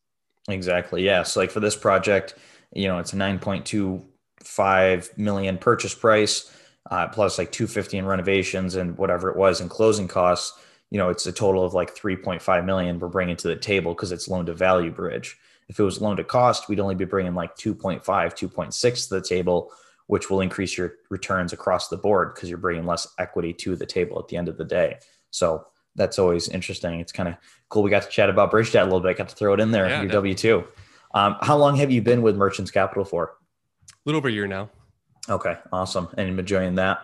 Exactly. 0.48 1.04
Yes. 1.04 1.36
Like 1.36 1.50
for 1.50 1.60
this 1.60 1.76
project, 1.76 2.34
you 2.72 2.88
know, 2.88 2.98
it's 2.98 3.12
a 3.12 3.16
9.25 3.16 5.18
million 5.18 5.58
purchase 5.58 5.94
price, 5.94 6.50
uh, 6.90 7.08
plus 7.08 7.38
like 7.38 7.52
250 7.52 7.98
in 7.98 8.06
renovations 8.06 8.74
and 8.74 8.96
whatever 8.96 9.30
it 9.30 9.36
was 9.36 9.60
in 9.60 9.68
closing 9.68 10.08
costs. 10.08 10.58
You 10.90 10.98
know, 10.98 11.10
it's 11.10 11.26
a 11.26 11.32
total 11.32 11.64
of 11.64 11.74
like 11.74 11.94
3.5 11.94 12.64
million 12.64 12.98
we're 12.98 13.08
bringing 13.08 13.36
to 13.36 13.48
the 13.48 13.56
table 13.56 13.94
because 13.94 14.12
it's 14.12 14.28
loan 14.28 14.46
to 14.46 14.54
value 14.54 14.90
bridge. 14.90 15.36
If 15.68 15.78
it 15.78 15.82
was 15.82 16.00
loan 16.00 16.16
to 16.16 16.24
cost, 16.24 16.68
we'd 16.68 16.80
only 16.80 16.94
be 16.94 17.04
bringing 17.04 17.34
like 17.34 17.54
2.5, 17.56 18.02
2.6 18.02 19.08
to 19.08 19.14
the 19.14 19.20
table, 19.20 19.70
which 20.06 20.30
will 20.30 20.40
increase 20.40 20.78
your 20.78 20.94
returns 21.10 21.52
across 21.52 21.88
the 21.88 21.98
board 21.98 22.34
because 22.34 22.48
you're 22.48 22.56
bringing 22.56 22.86
less 22.86 23.06
equity 23.18 23.52
to 23.52 23.76
the 23.76 23.84
table 23.84 24.18
at 24.18 24.28
the 24.28 24.38
end 24.38 24.48
of 24.48 24.56
the 24.56 24.64
day. 24.64 24.96
So 25.30 25.66
that's 25.94 26.18
always 26.18 26.48
interesting. 26.48 27.00
It's 27.00 27.12
kind 27.12 27.28
of 27.28 27.34
cool. 27.68 27.82
We 27.82 27.90
got 27.90 28.04
to 28.04 28.08
chat 28.08 28.30
about 28.30 28.50
bridge 28.50 28.72
debt 28.72 28.82
a 28.82 28.86
little 28.86 29.00
bit. 29.00 29.10
I 29.10 29.12
got 29.12 29.28
to 29.28 29.34
throw 29.34 29.52
it 29.52 29.60
in 29.60 29.72
there. 29.72 29.88
Yeah, 29.88 30.00
your 30.00 30.10
W 30.10 30.34
two. 30.34 30.64
Um, 31.12 31.36
how 31.42 31.58
long 31.58 31.76
have 31.76 31.90
you 31.90 32.00
been 32.00 32.22
with 32.22 32.36
Merchants 32.36 32.70
Capital 32.70 33.04
for? 33.04 33.34
A 33.90 33.94
little 34.06 34.18
over 34.18 34.28
a 34.28 34.32
year 34.32 34.46
now. 34.46 34.70
Okay, 35.28 35.56
awesome. 35.72 36.08
And 36.16 36.38
enjoying 36.38 36.76
that. 36.76 37.00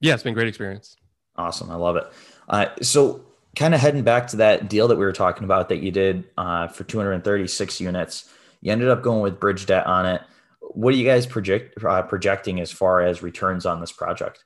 Yeah, 0.00 0.14
it's 0.14 0.22
been 0.22 0.34
great 0.34 0.48
experience. 0.48 0.96
Awesome, 1.36 1.70
I 1.70 1.76
love 1.76 1.96
it. 1.96 2.04
Uh, 2.48 2.66
so, 2.82 3.24
kind 3.56 3.74
of 3.74 3.80
heading 3.80 4.02
back 4.02 4.28
to 4.28 4.36
that 4.36 4.68
deal 4.68 4.88
that 4.88 4.96
we 4.96 5.04
were 5.04 5.12
talking 5.12 5.44
about 5.44 5.68
that 5.68 5.78
you 5.78 5.90
did 5.90 6.24
uh, 6.36 6.68
for 6.68 6.84
236 6.84 7.80
units, 7.80 8.30
you 8.60 8.72
ended 8.72 8.88
up 8.88 9.02
going 9.02 9.20
with 9.20 9.40
bridge 9.40 9.66
debt 9.66 9.86
on 9.86 10.06
it. 10.06 10.22
What 10.60 10.94
are 10.94 10.96
you 10.96 11.04
guys 11.04 11.26
project 11.26 11.82
uh, 11.82 12.02
projecting 12.02 12.60
as 12.60 12.70
far 12.70 13.00
as 13.00 13.22
returns 13.22 13.66
on 13.66 13.80
this 13.80 13.92
project? 13.92 14.44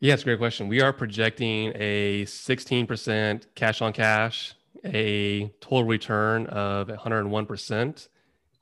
Yeah, 0.00 0.12
it's 0.12 0.22
a 0.22 0.26
great 0.26 0.38
question. 0.38 0.68
We 0.68 0.82
are 0.82 0.92
projecting 0.92 1.72
a 1.74 2.24
16% 2.26 3.46
cash 3.54 3.80
on 3.80 3.92
cash, 3.92 4.54
a 4.84 5.48
total 5.60 5.84
return 5.84 6.46
of 6.48 6.88
101%, 6.88 8.08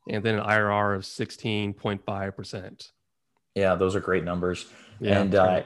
and 0.09 0.23
then 0.23 0.37
an 0.37 0.45
IRR 0.45 0.97
of 0.97 1.03
16.5%. 1.03 2.90
Yeah, 3.55 3.75
those 3.75 3.95
are 3.95 4.01
great 4.01 4.25
numbers. 4.25 4.67
Yeah, 5.01 5.21
and 5.21 5.35
uh, 5.35 5.62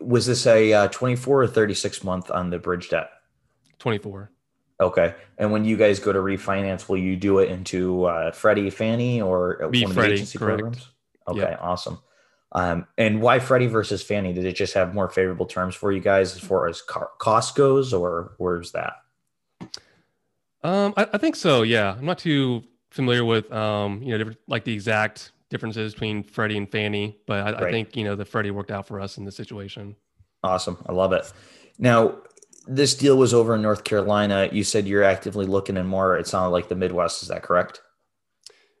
was 0.00 0.26
this 0.26 0.46
a 0.46 0.72
uh, 0.72 0.88
24 0.88 1.42
or 1.42 1.46
36 1.46 2.04
month 2.04 2.30
on 2.30 2.50
the 2.50 2.58
bridge 2.58 2.90
debt? 2.90 3.10
24. 3.78 4.30
Okay. 4.80 5.14
And 5.38 5.52
when 5.52 5.64
you 5.64 5.76
guys 5.76 5.98
go 6.00 6.12
to 6.12 6.18
refinance, 6.18 6.88
will 6.88 6.98
you 6.98 7.16
do 7.16 7.38
it 7.38 7.50
into 7.50 8.04
uh, 8.04 8.32
Freddie, 8.32 8.70
Fannie, 8.70 9.22
or 9.22 9.68
Be 9.70 9.84
one 9.84 9.94
Freddie, 9.94 10.06
of 10.06 10.10
the 10.10 10.14
agency 10.14 10.38
correct. 10.38 10.60
programs? 10.60 10.88
Okay, 11.28 11.40
yep. 11.40 11.58
awesome. 11.62 11.98
Um, 12.52 12.86
and 12.98 13.20
why 13.20 13.38
Freddie 13.38 13.66
versus 13.66 14.02
Fannie? 14.02 14.32
Did 14.32 14.44
it 14.44 14.54
just 14.54 14.74
have 14.74 14.94
more 14.94 15.08
favorable 15.08 15.46
terms 15.46 15.74
for 15.74 15.90
you 15.90 16.00
guys 16.00 16.34
as 16.34 16.40
far 16.40 16.68
as 16.68 16.82
cost 16.82 17.56
goes, 17.56 17.92
or 17.92 18.34
where's 18.38 18.72
that? 18.72 18.94
Um, 20.62 20.94
I, 20.96 21.08
I, 21.12 21.18
think 21.18 21.36
so. 21.36 21.62
Yeah, 21.62 21.94
I'm 21.98 22.04
not 22.04 22.18
too 22.18 22.62
familiar 22.94 23.24
with 23.24 23.52
um, 23.52 24.02
you 24.02 24.10
know, 24.12 24.18
different, 24.18 24.38
like 24.46 24.64
the 24.64 24.72
exact 24.72 25.32
differences 25.50 25.92
between 25.92 26.22
Freddie 26.22 26.56
and 26.56 26.70
Fannie, 26.70 27.18
but 27.26 27.40
I, 27.40 27.52
right. 27.52 27.62
I 27.64 27.70
think 27.70 27.96
you 27.96 28.04
know 28.04 28.14
the 28.14 28.24
Freddie 28.24 28.50
worked 28.50 28.70
out 28.70 28.86
for 28.86 29.00
us 29.00 29.18
in 29.18 29.24
this 29.24 29.36
situation. 29.36 29.96
Awesome, 30.42 30.78
I 30.86 30.92
love 30.92 31.12
it. 31.12 31.30
Now, 31.78 32.18
this 32.66 32.94
deal 32.94 33.16
was 33.16 33.34
over 33.34 33.54
in 33.54 33.62
North 33.62 33.84
Carolina. 33.84 34.48
You 34.52 34.64
said 34.64 34.86
you're 34.86 35.02
actively 35.02 35.46
looking 35.46 35.76
in 35.76 35.86
more. 35.86 36.16
It 36.16 36.26
sounded 36.26 36.50
like 36.50 36.68
the 36.68 36.76
Midwest. 36.76 37.22
Is 37.22 37.28
that 37.28 37.42
correct? 37.42 37.80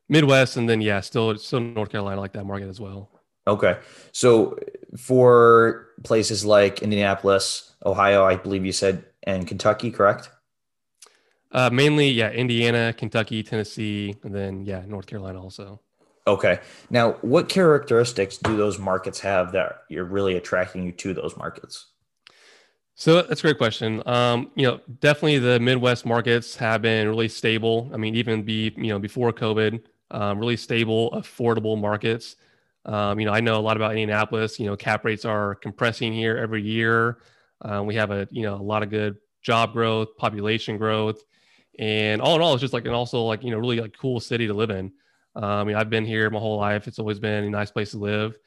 Midwest, 0.08 0.56
and 0.56 0.68
then 0.68 0.80
yeah, 0.80 1.00
still 1.00 1.36
still 1.36 1.60
North 1.60 1.90
Carolina 1.90 2.20
like 2.20 2.32
that 2.32 2.44
market 2.44 2.68
as 2.68 2.80
well. 2.80 3.10
Okay. 3.46 3.78
So 4.12 4.58
for 4.96 5.88
places 6.02 6.44
like 6.44 6.82
Indianapolis, 6.82 7.74
Ohio, 7.84 8.24
I 8.24 8.36
believe 8.36 8.64
you 8.64 8.72
said, 8.72 9.04
and 9.24 9.46
Kentucky, 9.46 9.90
correct? 9.90 10.30
Uh, 11.54 11.70
mainly, 11.72 12.10
yeah, 12.10 12.30
Indiana, 12.30 12.92
Kentucky, 12.92 13.42
Tennessee, 13.44 14.16
and 14.24 14.34
then 14.34 14.66
yeah, 14.66 14.82
North 14.86 15.06
Carolina 15.06 15.40
also. 15.40 15.80
Okay. 16.26 16.58
Now, 16.90 17.12
what 17.20 17.48
characteristics 17.48 18.38
do 18.38 18.56
those 18.56 18.78
markets 18.78 19.20
have 19.20 19.52
that 19.52 19.84
you're 19.88 20.04
really 20.04 20.36
attracting 20.36 20.84
you 20.84 20.92
to 20.92 21.14
those 21.14 21.36
markets? 21.36 21.86
So 22.96 23.22
that's 23.22 23.40
a 23.40 23.42
great 23.42 23.58
question. 23.58 24.02
Um, 24.06 24.50
you 24.54 24.66
know, 24.66 24.80
definitely 25.00 25.38
the 25.38 25.60
Midwest 25.60 26.06
markets 26.06 26.56
have 26.56 26.82
been 26.82 27.08
really 27.08 27.28
stable. 27.28 27.90
I 27.92 27.98
mean, 27.98 28.16
even 28.16 28.42
be 28.42 28.72
you 28.76 28.88
know 28.88 28.98
before 28.98 29.32
COVID, 29.32 29.80
um, 30.10 30.38
really 30.38 30.56
stable, 30.56 31.10
affordable 31.12 31.80
markets. 31.80 32.36
Um, 32.84 33.20
you 33.20 33.26
know, 33.26 33.32
I 33.32 33.40
know 33.40 33.58
a 33.58 33.62
lot 33.62 33.76
about 33.76 33.92
Indianapolis. 33.92 34.58
You 34.58 34.66
know, 34.66 34.76
cap 34.76 35.04
rates 35.04 35.24
are 35.24 35.54
compressing 35.56 36.12
here 36.12 36.36
every 36.36 36.62
year. 36.62 37.18
Um, 37.62 37.86
we 37.86 37.94
have 37.94 38.10
a 38.10 38.26
you 38.30 38.42
know 38.42 38.54
a 38.54 38.62
lot 38.62 38.82
of 38.82 38.90
good 38.90 39.16
job 39.42 39.72
growth, 39.72 40.16
population 40.16 40.78
growth, 40.78 41.22
and 41.78 42.20
all 42.20 42.36
in 42.36 42.42
all, 42.42 42.54
it's 42.54 42.60
just 42.60 42.72
like 42.72 42.84
and 42.84 42.94
also 42.94 43.22
like 43.22 43.42
you 43.42 43.50
know 43.50 43.58
really 43.58 43.80
like 43.80 43.96
cool 43.96 44.20
city 44.20 44.46
to 44.46 44.54
live 44.54 44.70
in. 44.70 44.92
Um, 45.36 45.44
I 45.44 45.64
mean, 45.64 45.76
I've 45.76 45.90
been 45.90 46.04
here 46.04 46.30
my 46.30 46.38
whole 46.38 46.58
life. 46.58 46.86
It's 46.86 46.98
always 46.98 47.18
been 47.18 47.44
a 47.44 47.50
nice 47.50 47.70
place 47.70 47.90
to 47.92 47.98
live, 47.98 48.38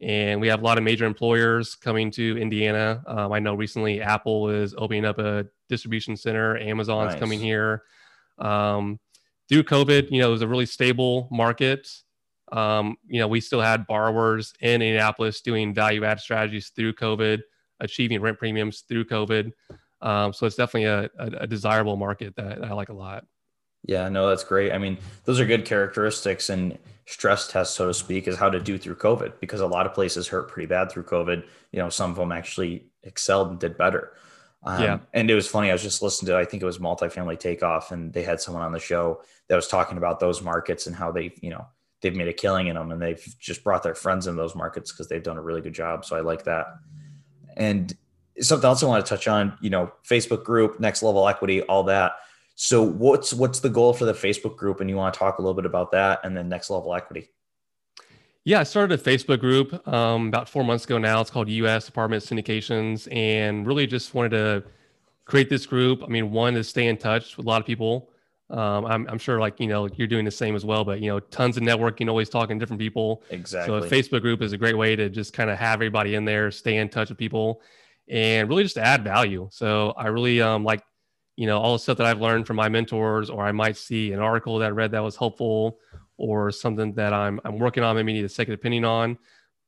and 0.00 0.40
we 0.40 0.48
have 0.48 0.60
a 0.60 0.64
lot 0.64 0.78
of 0.78 0.84
major 0.84 1.04
employers 1.04 1.74
coming 1.74 2.10
to 2.12 2.36
Indiana. 2.38 3.02
Um, 3.06 3.32
I 3.32 3.38
know 3.38 3.54
recently 3.54 4.00
Apple 4.00 4.48
is 4.50 4.74
opening 4.76 5.04
up 5.04 5.18
a 5.18 5.46
distribution 5.68 6.16
center. 6.16 6.58
Amazon's 6.58 7.12
nice. 7.12 7.20
coming 7.20 7.38
here. 7.38 7.82
Um, 8.38 8.98
through 9.48 9.64
COVID, 9.64 10.10
you 10.10 10.20
know, 10.20 10.28
it 10.28 10.32
was 10.32 10.42
a 10.42 10.48
really 10.48 10.66
stable 10.66 11.28
market. 11.30 11.88
Um, 12.50 12.96
you 13.06 13.18
know, 13.18 13.28
we 13.28 13.40
still 13.40 13.60
had 13.60 13.86
borrowers 13.86 14.52
in 14.60 14.82
Indianapolis 14.82 15.40
doing 15.40 15.74
value 15.74 16.04
add 16.04 16.20
strategies 16.20 16.68
through 16.68 16.94
COVID, 16.94 17.40
achieving 17.80 18.20
rent 18.20 18.38
premiums 18.38 18.80
through 18.88 19.04
COVID. 19.06 19.52
Um, 20.02 20.32
so 20.32 20.46
it's 20.46 20.56
definitely 20.56 20.84
a, 20.84 21.10
a, 21.18 21.42
a, 21.42 21.46
desirable 21.46 21.96
market 21.96 22.34
that 22.36 22.64
I 22.64 22.72
like 22.72 22.88
a 22.88 22.92
lot. 22.92 23.24
Yeah, 23.84 24.08
no, 24.08 24.28
that's 24.28 24.42
great. 24.42 24.72
I 24.72 24.78
mean, 24.78 24.98
those 25.24 25.38
are 25.38 25.46
good 25.46 25.64
characteristics 25.64 26.50
and 26.50 26.76
stress 27.06 27.46
tests, 27.48 27.76
so 27.76 27.86
to 27.86 27.94
speak, 27.94 28.26
is 28.26 28.36
how 28.36 28.50
to 28.50 28.60
do 28.60 28.78
through 28.78 28.96
COVID 28.96 29.34
because 29.40 29.60
a 29.60 29.66
lot 29.66 29.86
of 29.86 29.94
places 29.94 30.26
hurt 30.26 30.48
pretty 30.48 30.66
bad 30.66 30.90
through 30.90 31.04
COVID. 31.04 31.44
You 31.72 31.78
know, 31.78 31.88
some 31.88 32.10
of 32.10 32.16
them 32.16 32.32
actually 32.32 32.86
excelled 33.04 33.50
and 33.50 33.60
did 33.60 33.78
better. 33.78 34.12
Um, 34.64 34.82
yeah. 34.82 34.98
And 35.12 35.30
it 35.30 35.34
was 35.34 35.48
funny. 35.48 35.70
I 35.70 35.72
was 35.72 35.82
just 35.82 36.02
listening 36.02 36.28
to, 36.28 36.36
I 36.36 36.44
think 36.44 36.62
it 36.62 36.66
was 36.66 36.78
multifamily 36.78 37.38
takeoff, 37.38 37.92
and 37.92 38.12
they 38.12 38.22
had 38.22 38.40
someone 38.40 38.62
on 38.62 38.72
the 38.72 38.80
show 38.80 39.22
that 39.48 39.56
was 39.56 39.68
talking 39.68 39.98
about 39.98 40.20
those 40.20 40.42
markets 40.42 40.86
and 40.86 40.94
how 40.94 41.10
they, 41.12 41.32
you 41.40 41.50
know, 41.50 41.66
they've 42.00 42.16
made 42.16 42.28
a 42.28 42.32
killing 42.32 42.66
in 42.66 42.74
them 42.74 42.90
and 42.90 43.00
they've 43.00 43.34
just 43.38 43.64
brought 43.64 43.82
their 43.82 43.94
friends 43.94 44.26
in 44.26 44.36
those 44.36 44.54
markets 44.54 44.90
because 44.90 45.08
they've 45.08 45.22
done 45.22 45.38
a 45.38 45.42
really 45.42 45.60
good 45.60 45.72
job. 45.72 46.04
So 46.04 46.16
I 46.16 46.20
like 46.20 46.44
that. 46.44 46.66
And 47.56 47.96
something 48.40 48.66
else 48.66 48.82
I 48.82 48.86
want 48.86 49.04
to 49.04 49.08
touch 49.08 49.28
on, 49.28 49.56
you 49.60 49.70
know, 49.70 49.92
Facebook 50.08 50.44
group, 50.44 50.80
next 50.80 51.02
level 51.02 51.28
equity, 51.28 51.62
all 51.62 51.82
that. 51.84 52.12
So 52.54 52.82
what's 52.82 53.32
what's 53.32 53.60
the 53.60 53.68
goal 53.68 53.92
for 53.92 54.04
the 54.04 54.12
Facebook 54.12 54.56
group? 54.56 54.80
And 54.80 54.88
you 54.88 54.96
want 54.96 55.14
to 55.14 55.18
talk 55.18 55.38
a 55.38 55.42
little 55.42 55.54
bit 55.54 55.66
about 55.66 55.90
that 55.92 56.20
and 56.24 56.36
then 56.36 56.48
next 56.48 56.70
level 56.70 56.94
equity. 56.94 57.30
Yeah, 58.44 58.60
I 58.60 58.64
started 58.64 58.98
a 58.98 59.02
Facebook 59.02 59.38
group 59.38 59.86
um, 59.86 60.28
about 60.28 60.48
four 60.48 60.64
months 60.64 60.84
ago 60.84 60.98
now. 60.98 61.20
It's 61.20 61.30
called 61.30 61.48
US 61.48 61.88
Apartment 61.88 62.24
Syndications, 62.24 63.12
and 63.14 63.66
really 63.66 63.86
just 63.86 64.14
wanted 64.14 64.30
to 64.30 64.64
create 65.24 65.48
this 65.48 65.64
group. 65.64 66.02
I 66.02 66.08
mean, 66.08 66.32
one 66.32 66.56
is 66.56 66.68
stay 66.68 66.88
in 66.88 66.96
touch 66.96 67.36
with 67.36 67.46
a 67.46 67.48
lot 67.48 67.60
of 67.60 67.66
people 67.66 68.10
um, 68.52 68.84
I'm, 68.84 69.08
I'm 69.08 69.18
sure 69.18 69.40
like 69.40 69.58
you 69.58 69.66
know 69.66 69.88
you're 69.96 70.06
doing 70.06 70.24
the 70.24 70.30
same 70.30 70.54
as 70.54 70.64
well 70.64 70.84
but 70.84 71.00
you 71.00 71.08
know 71.08 71.20
tons 71.20 71.56
of 71.56 71.62
networking 71.62 72.08
always 72.08 72.28
talking 72.28 72.58
to 72.58 72.62
different 72.62 72.80
people 72.80 73.22
exactly 73.30 73.80
so 73.80 73.84
a 73.84 73.88
facebook 73.88 74.20
group 74.20 74.42
is 74.42 74.52
a 74.52 74.58
great 74.58 74.76
way 74.76 74.94
to 74.94 75.08
just 75.08 75.32
kind 75.32 75.50
of 75.50 75.58
have 75.58 75.74
everybody 75.74 76.14
in 76.14 76.24
there 76.24 76.50
stay 76.50 76.76
in 76.76 76.88
touch 76.88 77.08
with 77.08 77.18
people 77.18 77.62
and 78.08 78.48
really 78.48 78.62
just 78.62 78.78
add 78.78 79.04
value 79.04 79.48
so 79.50 79.92
i 79.96 80.06
really 80.06 80.40
um, 80.40 80.64
like 80.64 80.82
you 81.36 81.46
know 81.46 81.58
all 81.58 81.72
the 81.72 81.78
stuff 81.78 81.96
that 81.96 82.06
i've 82.06 82.20
learned 82.20 82.46
from 82.46 82.56
my 82.56 82.68
mentors 82.68 83.30
or 83.30 83.44
i 83.44 83.52
might 83.52 83.76
see 83.76 84.12
an 84.12 84.18
article 84.18 84.58
that 84.58 84.66
i 84.66 84.70
read 84.70 84.90
that 84.90 85.02
was 85.02 85.16
helpful 85.16 85.78
or 86.16 86.50
something 86.50 86.92
that 86.94 87.12
i'm, 87.12 87.40
I'm 87.44 87.58
working 87.58 87.82
on 87.82 87.96
maybe 87.96 88.12
need 88.12 88.24
a 88.24 88.28
second 88.28 88.54
opinion 88.54 88.84
on 88.84 89.18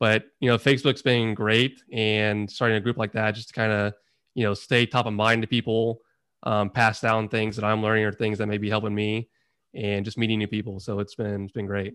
but 0.00 0.24
you 0.40 0.48
know 0.48 0.58
facebook's 0.58 1.02
been 1.02 1.34
great 1.34 1.82
and 1.92 2.50
starting 2.50 2.76
a 2.76 2.80
group 2.80 2.96
like 2.96 3.12
that 3.12 3.34
just 3.34 3.48
to 3.48 3.54
kind 3.54 3.72
of 3.72 3.94
you 4.34 4.44
know 4.44 4.54
stay 4.54 4.84
top 4.84 5.06
of 5.06 5.12
mind 5.12 5.42
to 5.42 5.48
people 5.48 6.00
um, 6.44 6.70
pass 6.70 7.00
down 7.00 7.28
things 7.28 7.56
that 7.56 7.64
I'm 7.64 7.82
learning 7.82 8.04
or 8.04 8.12
things 8.12 8.38
that 8.38 8.46
may 8.46 8.58
be 8.58 8.68
helping 8.68 8.94
me 8.94 9.28
and 9.74 10.04
just 10.04 10.18
meeting 10.18 10.38
new 10.38 10.46
people. 10.46 10.78
So 10.78 11.00
it's 11.00 11.14
been, 11.14 11.44
it's 11.44 11.52
been 11.52 11.66
great. 11.66 11.94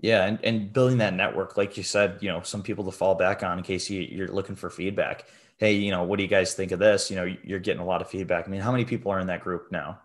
Yeah. 0.00 0.24
And, 0.24 0.38
and 0.42 0.72
building 0.72 0.98
that 0.98 1.14
network, 1.14 1.56
like 1.56 1.76
you 1.76 1.82
said, 1.82 2.18
you 2.20 2.28
know, 2.28 2.40
some 2.42 2.62
people 2.62 2.84
to 2.84 2.90
fall 2.90 3.14
back 3.14 3.42
on 3.42 3.58
in 3.58 3.64
case 3.64 3.90
you, 3.90 4.00
you're 4.00 4.28
looking 4.28 4.56
for 4.56 4.70
feedback. 4.70 5.26
Hey, 5.58 5.74
you 5.74 5.90
know, 5.90 6.04
what 6.04 6.16
do 6.16 6.22
you 6.22 6.28
guys 6.28 6.54
think 6.54 6.72
of 6.72 6.78
this? 6.78 7.10
You 7.10 7.16
know, 7.16 7.34
you're 7.44 7.60
getting 7.60 7.82
a 7.82 7.84
lot 7.84 8.00
of 8.00 8.08
feedback. 8.08 8.48
I 8.48 8.50
mean, 8.50 8.62
how 8.62 8.72
many 8.72 8.86
people 8.86 9.12
are 9.12 9.20
in 9.20 9.26
that 9.26 9.42
group 9.42 9.70
now? 9.70 10.00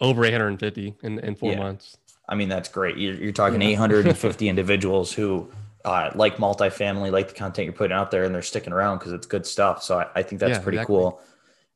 Over 0.00 0.24
850 0.26 0.96
in, 1.02 1.18
in 1.20 1.34
four 1.34 1.52
yeah. 1.52 1.58
months. 1.58 1.96
I 2.28 2.34
mean, 2.34 2.50
that's 2.50 2.68
great. 2.68 2.98
You're, 2.98 3.14
you're 3.14 3.32
talking 3.32 3.62
yeah. 3.62 3.68
850 3.68 4.48
individuals 4.48 5.12
who 5.12 5.50
uh, 5.84 6.10
like 6.14 6.36
multifamily, 6.36 7.10
like 7.10 7.28
the 7.28 7.34
content 7.34 7.64
you're 7.64 7.72
putting 7.72 7.96
out 7.96 8.10
there, 8.10 8.24
and 8.24 8.34
they're 8.34 8.42
sticking 8.42 8.74
around 8.74 8.98
because 8.98 9.12
it's 9.12 9.26
good 9.26 9.46
stuff. 9.46 9.82
So 9.82 9.98
I, 9.98 10.06
I 10.16 10.22
think 10.22 10.40
that's 10.40 10.58
yeah, 10.58 10.62
pretty 10.62 10.78
exactly. 10.78 10.96
cool. 10.96 11.20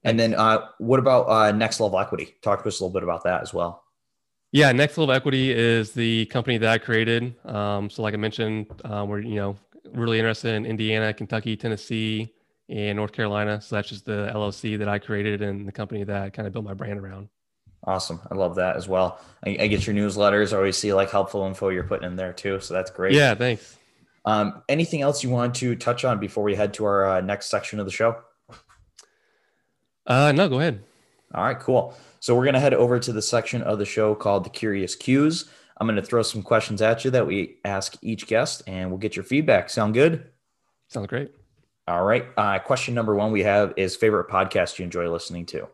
And 0.04 0.20
then 0.20 0.34
uh, 0.34 0.66
what 0.78 0.98
about 0.98 1.28
uh, 1.28 1.52
Next 1.52 1.80
Level 1.80 1.98
Equity? 1.98 2.34
Talk 2.42 2.62
to 2.62 2.68
us 2.68 2.80
a 2.80 2.84
little 2.84 2.92
bit 2.92 3.04
about 3.04 3.24
that 3.24 3.40
as 3.40 3.54
well. 3.54 3.84
Yeah, 4.52 4.70
Next 4.72 4.98
Level 4.98 5.14
Equity 5.14 5.50
is 5.50 5.92
the 5.92 6.26
company 6.26 6.58
that 6.58 6.68
I 6.68 6.76
created. 6.76 7.34
Um, 7.46 7.88
so, 7.88 8.02
like 8.02 8.12
I 8.12 8.18
mentioned, 8.18 8.66
um, 8.84 9.08
we're 9.08 9.20
you 9.20 9.36
know 9.36 9.56
really 9.94 10.18
interested 10.18 10.54
in 10.54 10.66
Indiana, 10.66 11.12
Kentucky, 11.14 11.56
Tennessee, 11.56 12.32
and 12.68 12.96
North 12.96 13.12
Carolina. 13.12 13.60
So 13.60 13.76
that's 13.76 13.88
just 13.88 14.04
the 14.04 14.30
LLC 14.34 14.78
that 14.78 14.88
I 14.88 14.98
created 14.98 15.42
and 15.42 15.66
the 15.66 15.72
company 15.72 16.04
that 16.04 16.22
I 16.22 16.30
kind 16.30 16.46
of 16.46 16.52
built 16.52 16.64
my 16.64 16.74
brand 16.74 16.98
around. 16.98 17.28
Awesome. 17.84 18.20
I 18.30 18.34
love 18.34 18.56
that 18.56 18.76
as 18.76 18.86
well. 18.86 19.20
I, 19.44 19.56
I, 19.60 19.66
get 19.66 19.86
your 19.88 19.96
newsletters. 19.96 20.52
I 20.52 20.56
always 20.56 20.76
see 20.76 20.92
like 20.92 21.10
helpful 21.10 21.44
info 21.46 21.70
you're 21.70 21.82
putting 21.82 22.06
in 22.06 22.14
there 22.14 22.32
too. 22.32 22.60
So 22.60 22.74
that's 22.74 22.92
great. 22.92 23.12
Yeah, 23.12 23.34
thanks. 23.34 23.76
Um, 24.24 24.62
anything 24.68 25.02
else 25.02 25.24
you 25.24 25.30
want 25.30 25.56
to 25.56 25.74
touch 25.74 26.04
on 26.04 26.20
before 26.20 26.44
we 26.44 26.54
head 26.54 26.74
to 26.74 26.84
our 26.84 27.08
uh, 27.08 27.20
next 27.20 27.46
section 27.50 27.80
of 27.80 27.86
the 27.86 27.92
show? 27.92 28.16
Uh, 30.06 30.32
no, 30.32 30.48
go 30.48 30.60
ahead. 30.60 30.84
All 31.34 31.44
right, 31.44 31.58
cool. 31.58 31.94
So 32.20 32.34
we're 32.34 32.44
going 32.44 32.54
to 32.54 32.60
head 32.60 32.74
over 32.74 32.98
to 32.98 33.12
the 33.12 33.22
section 33.22 33.62
of 33.62 33.78
the 33.78 33.84
show 33.84 34.14
called 34.14 34.44
the 34.44 34.50
Curious 34.50 34.94
Cues. 34.94 35.48
I'm 35.78 35.86
going 35.86 35.96
to 35.96 36.02
throw 36.02 36.22
some 36.22 36.42
questions 36.42 36.82
at 36.82 37.04
you 37.04 37.10
that 37.10 37.26
we 37.26 37.56
ask 37.64 37.96
each 38.02 38.26
guest, 38.26 38.62
and 38.66 38.90
we'll 38.90 38.98
get 38.98 39.16
your 39.16 39.24
feedback. 39.24 39.70
Sound 39.70 39.94
good? 39.94 40.30
Sounds 40.88 41.06
great. 41.06 41.32
All 41.88 42.04
right. 42.04 42.26
Uh, 42.36 42.58
question 42.58 42.94
number 42.94 43.14
one 43.14 43.32
we 43.32 43.42
have 43.42 43.72
is 43.76 43.96
favorite 43.96 44.28
podcast 44.28 44.78
you 44.78 44.84
enjoy 44.84 45.10
listening 45.10 45.46
to. 45.46 45.66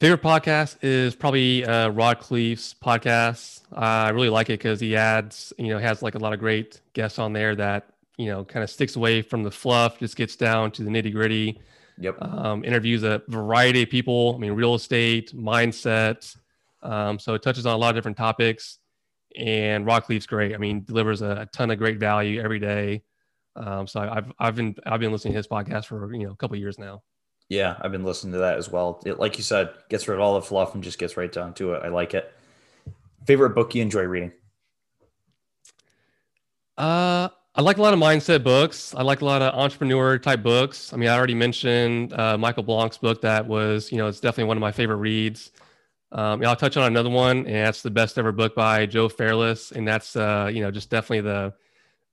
Favorite 0.00 0.22
podcast 0.22 0.76
is 0.82 1.16
probably 1.16 1.64
uh, 1.64 1.88
Rod 1.88 2.20
Khleif's 2.20 2.72
podcast. 2.80 3.62
Uh, 3.72 3.78
I 4.06 4.10
really 4.10 4.28
like 4.28 4.48
it 4.48 4.60
because 4.60 4.78
he 4.78 4.94
adds, 4.94 5.52
you 5.58 5.68
know, 5.68 5.78
has 5.80 6.02
like 6.02 6.14
a 6.14 6.18
lot 6.18 6.32
of 6.32 6.38
great 6.38 6.80
guests 6.92 7.18
on 7.18 7.32
there 7.32 7.56
that 7.56 7.88
you 8.16 8.26
know 8.26 8.44
kind 8.44 8.62
of 8.62 8.70
sticks 8.70 8.94
away 8.94 9.22
from 9.22 9.42
the 9.42 9.50
fluff, 9.50 9.98
just 9.98 10.14
gets 10.14 10.36
down 10.36 10.70
to 10.72 10.84
the 10.84 10.90
nitty 10.90 11.12
gritty. 11.12 11.60
Yep. 12.00 12.22
Um, 12.22 12.64
interviews 12.64 13.02
a 13.02 13.22
variety 13.28 13.82
of 13.82 13.90
people. 13.90 14.34
I 14.36 14.38
mean, 14.38 14.52
real 14.52 14.74
estate, 14.74 15.34
mindset. 15.34 16.36
Um, 16.82 17.18
so 17.18 17.34
it 17.34 17.42
touches 17.42 17.66
on 17.66 17.74
a 17.74 17.76
lot 17.76 17.90
of 17.90 17.96
different 17.96 18.16
topics. 18.16 18.78
And 19.36 19.84
Rod 19.84 20.04
Khleif's 20.04 20.26
great. 20.26 20.54
I 20.54 20.58
mean, 20.58 20.84
delivers 20.84 21.22
a, 21.22 21.42
a 21.42 21.46
ton 21.46 21.70
of 21.70 21.78
great 21.78 21.98
value 21.98 22.40
every 22.40 22.58
day. 22.58 23.02
Um, 23.56 23.86
so 23.86 24.00
I've 24.00 24.32
I've 24.38 24.54
been 24.54 24.76
I've 24.86 25.00
been 25.00 25.10
listening 25.10 25.32
to 25.32 25.38
his 25.38 25.48
podcast 25.48 25.86
for 25.86 26.14
you 26.14 26.26
know 26.26 26.32
a 26.32 26.36
couple 26.36 26.56
years 26.56 26.78
now. 26.78 27.02
Yeah, 27.48 27.76
I've 27.80 27.92
been 27.92 28.04
listening 28.04 28.34
to 28.34 28.38
that 28.38 28.58
as 28.58 28.70
well. 28.70 29.02
It, 29.04 29.18
like 29.18 29.36
you 29.38 29.42
said, 29.42 29.70
gets 29.88 30.06
rid 30.06 30.16
of 30.16 30.20
all 30.20 30.34
the 30.34 30.42
fluff 30.42 30.74
and 30.74 30.84
just 30.84 30.98
gets 30.98 31.16
right 31.16 31.32
down 31.32 31.54
to 31.54 31.72
it. 31.72 31.82
I 31.82 31.88
like 31.88 32.14
it. 32.14 32.32
Favorite 33.26 33.50
book 33.50 33.74
you 33.74 33.82
enjoy 33.82 34.02
reading? 34.02 34.32
Uh, 36.76 37.28
I 37.58 37.60
like 37.60 37.78
a 37.78 37.82
lot 37.82 37.92
of 37.92 37.98
mindset 37.98 38.44
books. 38.44 38.94
I 38.94 39.02
like 39.02 39.20
a 39.20 39.24
lot 39.24 39.42
of 39.42 39.52
entrepreneur 39.52 40.16
type 40.16 40.44
books. 40.44 40.92
I 40.92 40.96
mean, 40.96 41.08
I 41.08 41.16
already 41.16 41.34
mentioned 41.34 42.12
uh, 42.12 42.38
Michael 42.38 42.62
Blank's 42.62 42.98
book 42.98 43.20
that 43.22 43.44
was, 43.44 43.90
you 43.90 43.98
know, 43.98 44.06
it's 44.06 44.20
definitely 44.20 44.44
one 44.44 44.56
of 44.56 44.60
my 44.60 44.70
favorite 44.70 44.98
reads. 44.98 45.50
Um, 46.12 46.40
I'll 46.46 46.54
touch 46.54 46.76
on 46.76 46.84
another 46.84 47.10
one, 47.10 47.38
and 47.38 47.66
that's 47.66 47.82
the 47.82 47.90
best 47.90 48.16
ever 48.16 48.30
book 48.30 48.54
by 48.54 48.86
Joe 48.86 49.08
Fairless, 49.08 49.72
and 49.72 49.88
that's, 49.88 50.14
uh, 50.14 50.48
you 50.54 50.62
know, 50.62 50.70
just 50.70 50.88
definitely 50.88 51.22
the 51.22 51.52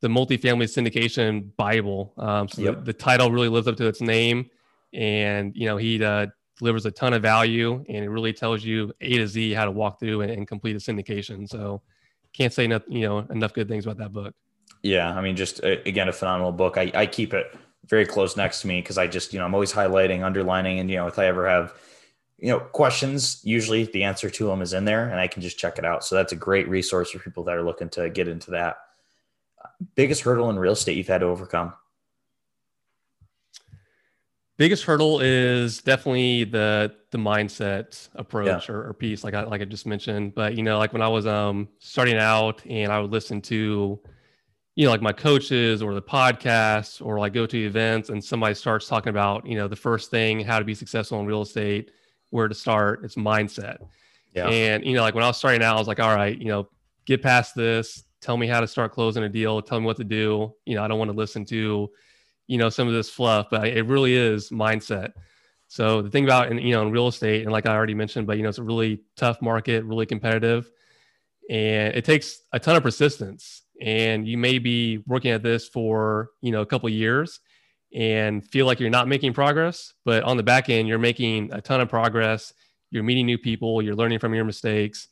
the 0.02 0.08
multifamily 0.08 0.66
syndication 0.66 1.56
Bible. 1.58 2.14
Um, 2.18 2.48
so 2.48 2.64
Yep. 2.64 2.76
the, 2.78 2.82
the 2.82 2.94
title 2.94 3.30
really 3.30 3.48
lives 3.48 3.68
up 3.68 3.78
to 3.78 3.86
its 3.86 4.02
name, 4.02 4.50
and 4.94 5.56
you 5.56 5.68
know 5.68 5.78
he 5.78 6.04
uh, 6.04 6.26
delivers 6.58 6.88
a 6.88 6.92
ton 6.92 7.14
of 7.14 7.22
value, 7.22 7.86
and 7.88 8.04
it 8.04 8.10
really 8.10 8.34
tells 8.34 8.64
you 8.64 8.92
A 9.00 9.18
to 9.20 9.28
Z 9.28 9.54
how 9.54 9.66
to 9.66 9.72
walk 9.72 10.00
through 10.00 10.22
and, 10.22 10.32
and 10.32 10.48
complete 10.48 10.76
a 10.76 10.80
syndication. 10.80 11.48
So 11.48 11.84
can't 12.34 12.52
say 12.52 12.66
enough, 12.66 12.82
you 12.88 13.02
know 13.02 13.20
enough 13.20 13.54
good 13.54 13.68
things 13.68 13.86
about 13.86 14.00
that 14.00 14.12
book. 14.12 14.34
Yeah, 14.84 15.14
I 15.14 15.22
mean, 15.22 15.36
just 15.36 15.64
uh, 15.64 15.78
again, 15.86 16.10
a 16.10 16.14
phenomenal 16.14 16.52
book. 16.52 16.78
I, 16.78 16.92
I 16.94 17.06
keep 17.08 17.34
it 17.34 17.58
very 17.86 18.06
close 18.06 18.38
next 18.38 18.62
to 18.62 18.68
me 18.68 18.82
because 18.82 18.98
I 18.98 19.08
just, 19.08 19.34
you 19.34 19.40
know, 19.40 19.46
I'm 19.46 19.54
always 19.54 19.74
highlighting, 19.74 20.24
underlining, 20.24 20.80
and 20.80 20.90
you 20.90 20.98
know, 20.98 21.08
if 21.08 21.18
I 21.18 21.26
ever 21.26 21.48
have, 21.48 21.74
you 22.38 22.50
know, 22.50 22.60
questions, 22.60 23.42
usually 23.44 23.86
the 23.86 24.04
answer 24.04 24.30
to 24.30 24.48
them 24.48 24.62
is 24.62 24.74
in 24.74 24.86
there, 24.86 25.10
and 25.10 25.20
I 25.20 25.28
can 25.28 25.42
just 25.42 25.58
check 25.58 25.78
it 25.78 25.86
out. 25.86 26.04
So 26.04 26.16
that's 26.16 26.34
a 26.34 26.36
great 26.36 26.68
resource 26.70 27.12
for 27.12 27.20
people 27.20 27.44
that 27.46 27.56
are 27.56 27.64
looking 27.64 27.90
to 27.90 28.10
get 28.10 28.28
into 28.28 28.52
that. 28.52 28.78
Biggest 29.96 30.22
hurdle 30.22 30.50
in 30.50 30.60
real 30.60 30.74
estate 30.74 30.98
you've 30.98 31.08
had 31.08 31.22
to 31.22 31.28
overcome? 31.28 31.74
biggest 34.58 34.84
hurdle 34.84 35.20
is 35.20 35.82
definitely 35.82 36.44
the 36.46 36.94
the 37.12 37.18
mindset 37.18 38.08
approach 38.16 38.70
or, 38.70 38.88
or 38.88 38.94
piece 38.94 39.24
like 39.24 39.34
I 39.34 39.44
like 39.44 39.62
I 39.62 39.66
just 39.66 39.86
mentioned. 39.86 40.36
But 40.36 40.56
you 40.56 40.64
know, 40.64 40.78
like 40.78 40.94
when 40.94 41.02
I 41.02 41.08
was 41.08 41.26
um 41.26 41.68
starting 41.80 42.18
out 42.18 42.66
and 42.66 42.92
I 42.92 43.00
would 43.00 43.12
listen 43.12 43.42
to 43.44 44.00
you 44.76 44.86
know 44.86 44.92
like 44.92 45.02
my 45.02 45.14
coaches 45.14 45.82
or 45.82 45.94
the 45.94 46.02
podcasts 46.02 47.04
or 47.04 47.18
like 47.18 47.34
go 47.34 47.46
to 47.46 47.66
events 47.66 48.10
and 48.10 48.24
somebody 48.24 48.54
starts 48.54 48.88
talking 48.88 49.10
about 49.10 49.46
you 49.46 49.56
know 49.56 49.68
the 49.68 49.76
first 49.76 50.12
thing 50.12 50.42
how 50.42 50.60
to 50.60 50.66
be 50.66 50.76
successful 50.76 51.20
in 51.20 51.26
real 51.26 51.42
estate 51.42 51.92
where 52.30 52.48
to 52.48 52.56
start 52.56 53.04
it's 53.04 53.16
mindset. 53.16 53.78
Yeah. 54.34 54.48
and 54.48 54.86
you 54.86 54.94
know 54.94 55.02
like 55.02 55.16
when 55.16 55.24
i 55.24 55.28
was 55.28 55.38
starting 55.38 55.64
out 55.64 55.78
i 55.78 55.80
was 55.80 55.88
like 55.88 56.02
all 56.02 56.14
right 56.14 56.38
you 56.38 56.48
know 56.48 56.68
get 57.06 57.22
past 57.22 57.56
this. 57.56 58.04
Tell 58.22 58.38
me 58.38 58.48
how 58.48 58.60
to 58.60 58.68
start 58.68 58.92
closing 58.92 59.24
a 59.24 59.30
deal. 59.30 59.62
Tell 59.62 59.80
me 59.80 59.86
what 59.86 59.98
to 59.98 60.04
do. 60.04 60.54
You 60.66 60.76
know 60.76 60.84
i 60.84 60.88
don't 60.88 61.00
want 61.00 61.12
to 61.12 61.18
listen 61.18 61.46
to 61.46 61.90
you 62.48 62.58
know 62.58 62.70
some 62.70 62.88
of 62.88 62.94
this 62.94 63.10
fluff 63.10 63.48
but 63.50 63.68
it 63.68 63.84
really 63.84 64.16
is 64.16 64.50
mindset. 64.50 65.14
So 65.68 66.02
the 66.02 66.10
thing 66.10 66.26
about 66.26 66.52
in, 66.52 66.60
you 66.60 66.74
know 66.74 66.82
in 66.82 66.92
real 66.92 67.08
estate 67.08 67.44
and 67.44 67.52
like 67.52 67.66
i 67.66 67.74
already 67.74 67.96
mentioned 67.96 68.28
but 68.28 68.38
you 68.38 68.44
know 68.44 68.50
it's 68.50 68.58
a 68.58 68.64
really 68.64 69.02
tough 69.16 69.42
market 69.42 69.84
really 69.86 70.06
competitive 70.06 70.70
and 71.50 71.94
it 71.96 72.04
takes 72.04 72.42
a 72.52 72.60
ton 72.60 72.76
of 72.76 72.84
persistence 72.84 73.62
and 73.82 74.28
you 74.28 74.38
may 74.38 74.60
be 74.60 75.00
working 75.06 75.32
at 75.32 75.44
this 75.44 75.68
for 75.68 76.30
you 76.42 76.52
know 76.52 76.62
a 76.62 76.66
couple 76.66 76.88
years 76.90 77.40
and 77.94 78.46
feel 78.48 78.66
like 78.66 78.80
you're 78.80 78.90
not 78.90 79.08
making 79.08 79.34
progress 79.34 79.94
but 80.04 80.24
on 80.24 80.38
the 80.38 80.44
back 80.44 80.70
end 80.70 80.88
you're 80.88 81.00
making 81.00 81.52
a 81.54 81.62
ton 81.62 81.82
of 81.82 81.90
progress. 81.90 82.54
You're 82.92 83.04
meeting 83.04 83.26
new 83.26 83.38
people. 83.38 83.82
You're 83.82 83.96
learning 83.96 84.20
from 84.20 84.34
your 84.34 84.46
mistakes. 84.46 85.08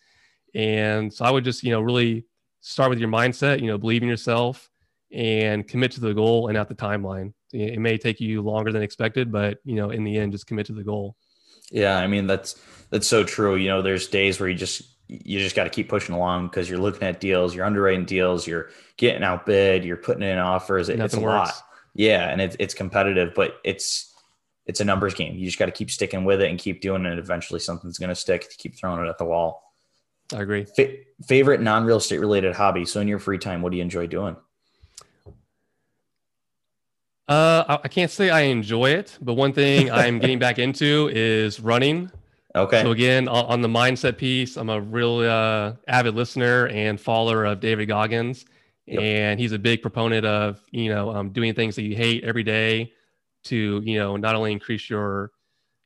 And 0.56 1.12
so 1.12 1.26
i 1.26 1.32
would 1.32 1.43
just 1.43 1.63
you 1.63 1.71
know 1.71 1.82
really 1.82 2.26
start 2.62 2.89
with 2.89 2.99
your 2.99 3.10
mindset 3.10 3.60
you 3.60 3.67
know 3.67 3.78
believe 3.78 4.04
in 4.04 4.08
yourself 4.08 4.69
and 5.12 5.67
commit 5.67 5.91
to 5.91 5.99
the 5.99 6.13
goal 6.13 6.47
and 6.47 6.56
not 6.56 6.69
the 6.69 6.76
timeline. 6.76 7.34
It 7.52 7.80
may 7.80 7.97
take 7.97 8.19
you 8.19 8.41
longer 8.41 8.71
than 8.71 8.84
expected 8.84 9.32
but 9.32 9.60
you 9.63 9.76
know 9.76 9.89
in 9.89 10.04
the 10.04 10.17
end 10.17 10.32
just 10.32 10.47
commit 10.47 10.67
to 10.67 10.73
the 10.73 10.84
goal. 10.84 11.15
Yeah, 11.71 11.97
I 11.97 12.08
mean 12.08 12.28
that's 12.28 12.60
that's 12.91 13.08
so 13.08 13.23
true. 13.23 13.56
You 13.56 13.69
know, 13.69 13.82
there's 13.82 14.08
days 14.08 14.39
where 14.39 14.47
you 14.47 14.56
just 14.56 14.84
you 15.08 15.39
just 15.39 15.56
got 15.56 15.66
to 15.66 15.70
keep 15.70 15.89
pushing 15.89 16.16
along 16.16 16.48
because 16.48 16.70
you're 16.70 16.80
looking 16.80 17.04
at 17.04 17.20
deals, 17.20 17.54
you're 17.54 17.66
underwriting 17.66 18.06
deals, 18.06 18.48
you're 18.48 18.70
getting 18.98 19.24
outbid, 19.24 19.84
you're 19.84 19.98
putting 19.98 20.24
in 20.24 20.38
offers. 20.38 20.89
It, 20.89 21.00
it's 21.00 21.13
a 21.13 21.18
Nothing 21.18 21.30
lot. 21.30 21.54
Yeah, 21.94 22.30
and 22.30 22.42
it's 22.42 22.56
it's 22.60 22.74
competitive, 22.74 23.34
but 23.36 23.58
it's 23.63 24.13
it's 24.66 24.80
a 24.80 24.86
numbers 24.86 25.13
game. 25.13 25.36
You 25.36 25.46
just 25.46 25.60
got 25.60 25.66
to 25.66 25.72
keep 25.72 25.92
sticking 25.92 26.26
with 26.26 26.42
it 26.42 26.50
and 26.50 26.58
keep 26.58 26.82
doing 26.82 27.06
it. 27.06 27.20
Eventually, 27.20 27.60
something's 27.60 27.98
going 28.00 28.10
to 28.10 28.16
stick. 28.16 28.50
Keep 28.58 28.78
throwing 28.78 29.06
it 29.06 29.10
at 29.10 29.18
the 29.18 29.26
wall. 29.26 29.74
i 30.34 30.42
agree 30.42 30.66
Fa- 30.66 30.96
favorite 31.28 31.62
non 31.62 31.84
real 31.84 31.98
estate 31.98 32.20
related 32.20 32.56
hobby. 32.56 32.86
So 32.86 33.00
in 33.02 33.08
your 33.08 33.20
free 33.20 33.38
time, 33.38 33.62
what 33.62 33.72
do 33.72 33.78
you 33.78 33.84
enjoy 33.84 34.08
doing? 34.08 34.36
uh, 37.28 37.80
I 37.84 37.88
can't 37.88 38.12
say 38.12 38.30
I 38.30 38.42
enjoy 38.42 38.92
it, 38.92 39.18
but 39.22 39.34
one 39.34 39.54
thing 39.54 39.92
I'm 39.92 40.20
getting 40.20 40.39
back 40.39 40.60
into 40.60 41.10
is 41.13 41.60
running. 41.60 42.12
Okay. 42.56 42.84
So 42.84 42.92
again, 42.92 43.28
on, 43.28 43.62
the 43.62 43.68
mindset 43.68 44.18
piece, 44.18 44.58
I'm 44.58 44.70
a 44.70 44.80
real 44.80 45.20
uh, 45.20 45.74
avid 45.88 46.13
listener 46.13 46.68
and 46.68 47.00
follower 47.02 47.46
of 47.46 47.60
David 47.60 47.88
Goggins, 47.88 48.46
Yep. 48.86 49.02
and 49.02 49.39
he's 49.39 49.54
a 49.54 49.60
big 49.60 49.82
proponent 49.82 50.26
of 50.26 50.62
you 50.72 50.89
know 50.89 51.10
um, 51.16 51.30
doing 51.30 51.54
things 51.54 51.76
that 51.78 51.84
you 51.84 51.96
hate 51.96 52.24
every 52.26 52.44
day 52.44 52.92
to 53.46 53.82
you 53.84 53.98
know 53.98 54.18
not 54.18 54.36
only 54.36 54.52
increase 54.52 54.89
your 54.89 55.32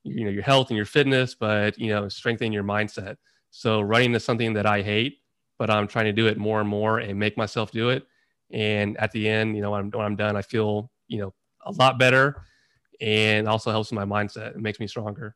you 0.04 0.26
know 0.26 0.32
your 0.32 0.44
health 0.44 0.70
and 0.70 0.78
your 0.78 0.86
fitness, 0.86 1.36
but 1.36 1.78
you 1.78 1.90
know 1.90 2.10
strengthen 2.10 2.52
your 2.52 2.64
mindset. 2.64 3.18
So 3.52 3.82
running 3.82 4.14
is 4.16 4.26
something 4.26 4.54
that 4.54 4.66
I 4.66 4.82
hate, 4.82 5.20
but 5.60 5.70
I'm 5.70 5.88
trying 5.88 6.06
to 6.06 6.12
do 6.12 6.28
it 6.28 6.38
more 6.38 6.60
and 6.60 6.68
more 6.68 7.00
and 7.00 7.18
make 7.20 7.38
myself 7.38 7.72
do 7.72 7.90
it. 7.90 8.06
And 8.52 8.98
at 8.98 9.12
the 9.12 9.30
end, 9.30 9.56
you 9.56 9.62
know, 9.62 9.72
when 9.72 9.82
I'm, 9.82 9.92
when 9.92 10.06
I'm 10.06 10.16
done, 10.16 10.36
I 10.36 10.42
feel 10.42 10.92
you 11.08 11.20
know 11.20 11.34
a 11.66 11.72
lot 11.74 12.00
better, 12.00 12.42
and 13.00 13.48
also 13.48 13.72
helps 13.72 13.92
my 13.92 14.06
mindset. 14.06 14.56
It 14.56 14.58
makes 14.58 14.80
me 14.80 14.88
stronger. 14.88 15.36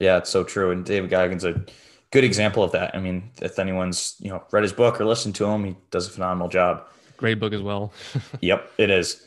Yeah, 0.00 0.18
it's 0.18 0.30
so 0.30 0.44
true. 0.44 0.70
And 0.70 0.84
David 0.84 1.10
Goggins 1.10 1.44
a 1.44 1.64
good 2.10 2.24
example 2.24 2.62
of 2.62 2.72
that. 2.72 2.94
I 2.94 3.00
mean, 3.00 3.30
if 3.42 3.58
anyone's 3.58 4.16
you 4.20 4.30
know 4.30 4.42
read 4.50 4.62
his 4.62 4.72
book 4.72 5.00
or 5.00 5.04
listened 5.04 5.34
to 5.36 5.46
him, 5.46 5.64
he 5.64 5.76
does 5.90 6.06
a 6.06 6.10
phenomenal 6.10 6.48
job. 6.48 6.86
Great 7.16 7.40
book 7.40 7.52
as 7.52 7.62
well. 7.62 7.92
Yep, 8.40 8.72
it 8.78 8.90
is. 8.90 9.24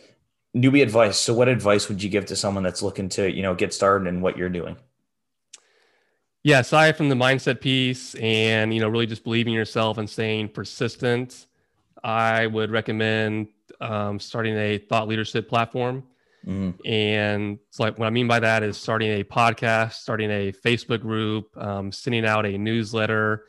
Newbie 0.56 0.82
advice. 0.82 1.18
So, 1.18 1.34
what 1.34 1.48
advice 1.48 1.90
would 1.90 2.02
you 2.02 2.10
give 2.10 2.26
to 2.28 2.36
someone 2.36 2.64
that's 2.64 2.82
looking 2.82 3.10
to 3.10 3.32
you 3.32 3.42
know 3.42 3.56
get 3.56 3.74
started 3.74 4.08
in 4.08 4.22
what 4.22 4.38
you're 4.38 4.50
doing? 4.50 4.78
yeah 6.44 6.60
aside 6.60 6.98
from 6.98 7.10
the 7.10 7.16
mindset 7.16 7.62
piece 7.62 8.16
and 8.16 8.74
you 8.74 8.80
know 8.80 8.90
really 8.90 9.06
just 9.06 9.24
believing 9.24 9.54
in 9.54 9.58
yourself 9.58 9.98
and 9.98 10.10
staying 10.10 10.48
persistent 10.50 11.48
i 12.04 12.48
would 12.48 12.72
recommend 12.72 13.48
um, 13.80 14.20
starting 14.20 14.56
a 14.58 14.78
thought 14.78 15.08
leadership 15.08 15.48
platform 15.50 16.04
Mhm. 16.46 16.74
and 16.86 17.60
it's 17.68 17.80
like 17.80 18.00
what 18.00 18.08
i 18.08 18.10
mean 18.10 18.28
by 18.28 18.40
that 18.40 18.64
is 18.64 18.76
starting 18.76 19.12
a 19.20 19.24
podcast 19.24 19.94
starting 19.94 20.32
a 20.32 20.52
facebook 20.52 21.02
group 21.02 21.56
um, 21.58 21.92
sending 21.92 22.26
out 22.26 22.46
a 22.46 22.58
newsletter 22.58 23.46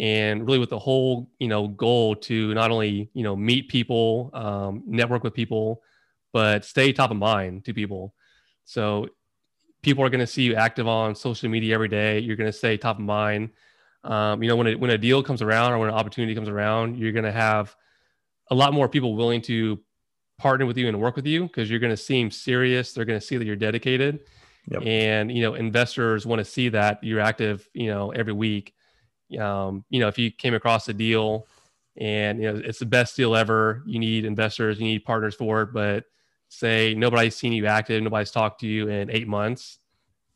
and 0.00 0.44
really 0.44 0.58
with 0.58 0.70
the 0.70 0.78
whole 0.78 1.30
you 1.38 1.46
know 1.48 1.68
goal 1.68 2.16
to 2.16 2.52
not 2.54 2.70
only 2.70 3.10
you 3.14 3.22
know 3.22 3.36
meet 3.36 3.68
people 3.68 4.30
um, 4.34 4.82
network 4.86 5.22
with 5.22 5.34
people 5.34 5.82
but 6.32 6.64
stay 6.64 6.92
top 6.92 7.10
of 7.12 7.16
mind 7.16 7.64
to 7.64 7.72
people 7.72 8.14
so 8.64 9.08
people 9.82 10.04
are 10.04 10.10
going 10.10 10.20
to 10.20 10.26
see 10.26 10.42
you 10.42 10.54
active 10.54 10.86
on 10.86 11.14
social 11.14 11.48
media 11.48 11.74
every 11.74 11.88
day. 11.88 12.20
You're 12.20 12.36
going 12.36 12.50
to 12.50 12.56
stay 12.56 12.76
top 12.76 12.96
of 12.98 13.04
mind. 13.04 13.50
Um, 14.04 14.42
you 14.42 14.48
know, 14.48 14.56
when, 14.56 14.66
it, 14.66 14.80
when 14.80 14.90
a 14.90 14.98
deal 14.98 15.22
comes 15.22 15.42
around 15.42 15.72
or 15.72 15.78
when 15.78 15.88
an 15.88 15.94
opportunity 15.94 16.34
comes 16.34 16.48
around, 16.48 16.98
you're 16.98 17.12
going 17.12 17.24
to 17.24 17.32
have 17.32 17.74
a 18.50 18.54
lot 18.54 18.72
more 18.72 18.88
people 18.88 19.16
willing 19.16 19.42
to 19.42 19.80
partner 20.38 20.66
with 20.66 20.76
you 20.76 20.88
and 20.88 21.00
work 21.00 21.16
with 21.16 21.26
you 21.26 21.42
because 21.44 21.70
you're 21.70 21.80
going 21.80 21.92
to 21.92 21.96
seem 21.96 22.30
serious. 22.30 22.92
They're 22.92 23.04
going 23.04 23.20
to 23.20 23.24
see 23.24 23.36
that 23.36 23.44
you're 23.44 23.56
dedicated. 23.56 24.20
Yep. 24.68 24.82
And, 24.84 25.32
you 25.32 25.42
know, 25.42 25.54
investors 25.54 26.24
want 26.26 26.38
to 26.38 26.44
see 26.44 26.68
that 26.70 27.02
you're 27.02 27.20
active, 27.20 27.68
you 27.74 27.88
know, 27.88 28.10
every 28.12 28.32
week. 28.32 28.74
Um, 29.38 29.84
you 29.88 30.00
know, 30.00 30.08
if 30.08 30.18
you 30.18 30.30
came 30.30 30.54
across 30.54 30.88
a 30.88 30.92
deal 30.92 31.46
and, 31.96 32.40
you 32.40 32.52
know, 32.52 32.62
it's 32.64 32.78
the 32.78 32.86
best 32.86 33.16
deal 33.16 33.34
ever, 33.34 33.82
you 33.86 33.98
need 33.98 34.24
investors, 34.24 34.78
you 34.78 34.84
need 34.84 35.04
partners 35.04 35.34
for 35.34 35.62
it, 35.62 35.72
but 35.72 36.04
say 36.48 36.94
nobody's 36.94 37.34
seen 37.34 37.52
you 37.52 37.66
active, 37.66 38.02
nobody's 38.02 38.30
talked 38.30 38.60
to 38.60 38.66
you 38.66 38.88
in 38.88 39.10
eight 39.10 39.26
months, 39.26 39.78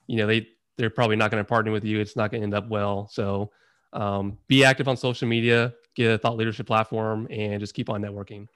you 0.06 0.16
know, 0.16 0.26
they 0.26 0.48
they're 0.76 0.90
probably 0.90 1.16
not 1.16 1.30
going 1.30 1.42
to 1.42 1.48
partner 1.48 1.72
with 1.72 1.84
you. 1.84 2.00
It's 2.00 2.16
not 2.16 2.30
going 2.30 2.42
to 2.42 2.44
end 2.44 2.54
up 2.54 2.68
well. 2.68 3.08
So 3.10 3.50
um, 3.92 4.36
be 4.46 4.64
active 4.64 4.88
on 4.88 4.96
social 4.96 5.26
media, 5.26 5.72
get 5.94 6.12
a 6.12 6.18
thought 6.18 6.36
leadership 6.36 6.66
platform, 6.66 7.26
and 7.30 7.60
just 7.60 7.74
keep 7.74 7.88
on 7.88 8.02
networking. 8.02 8.46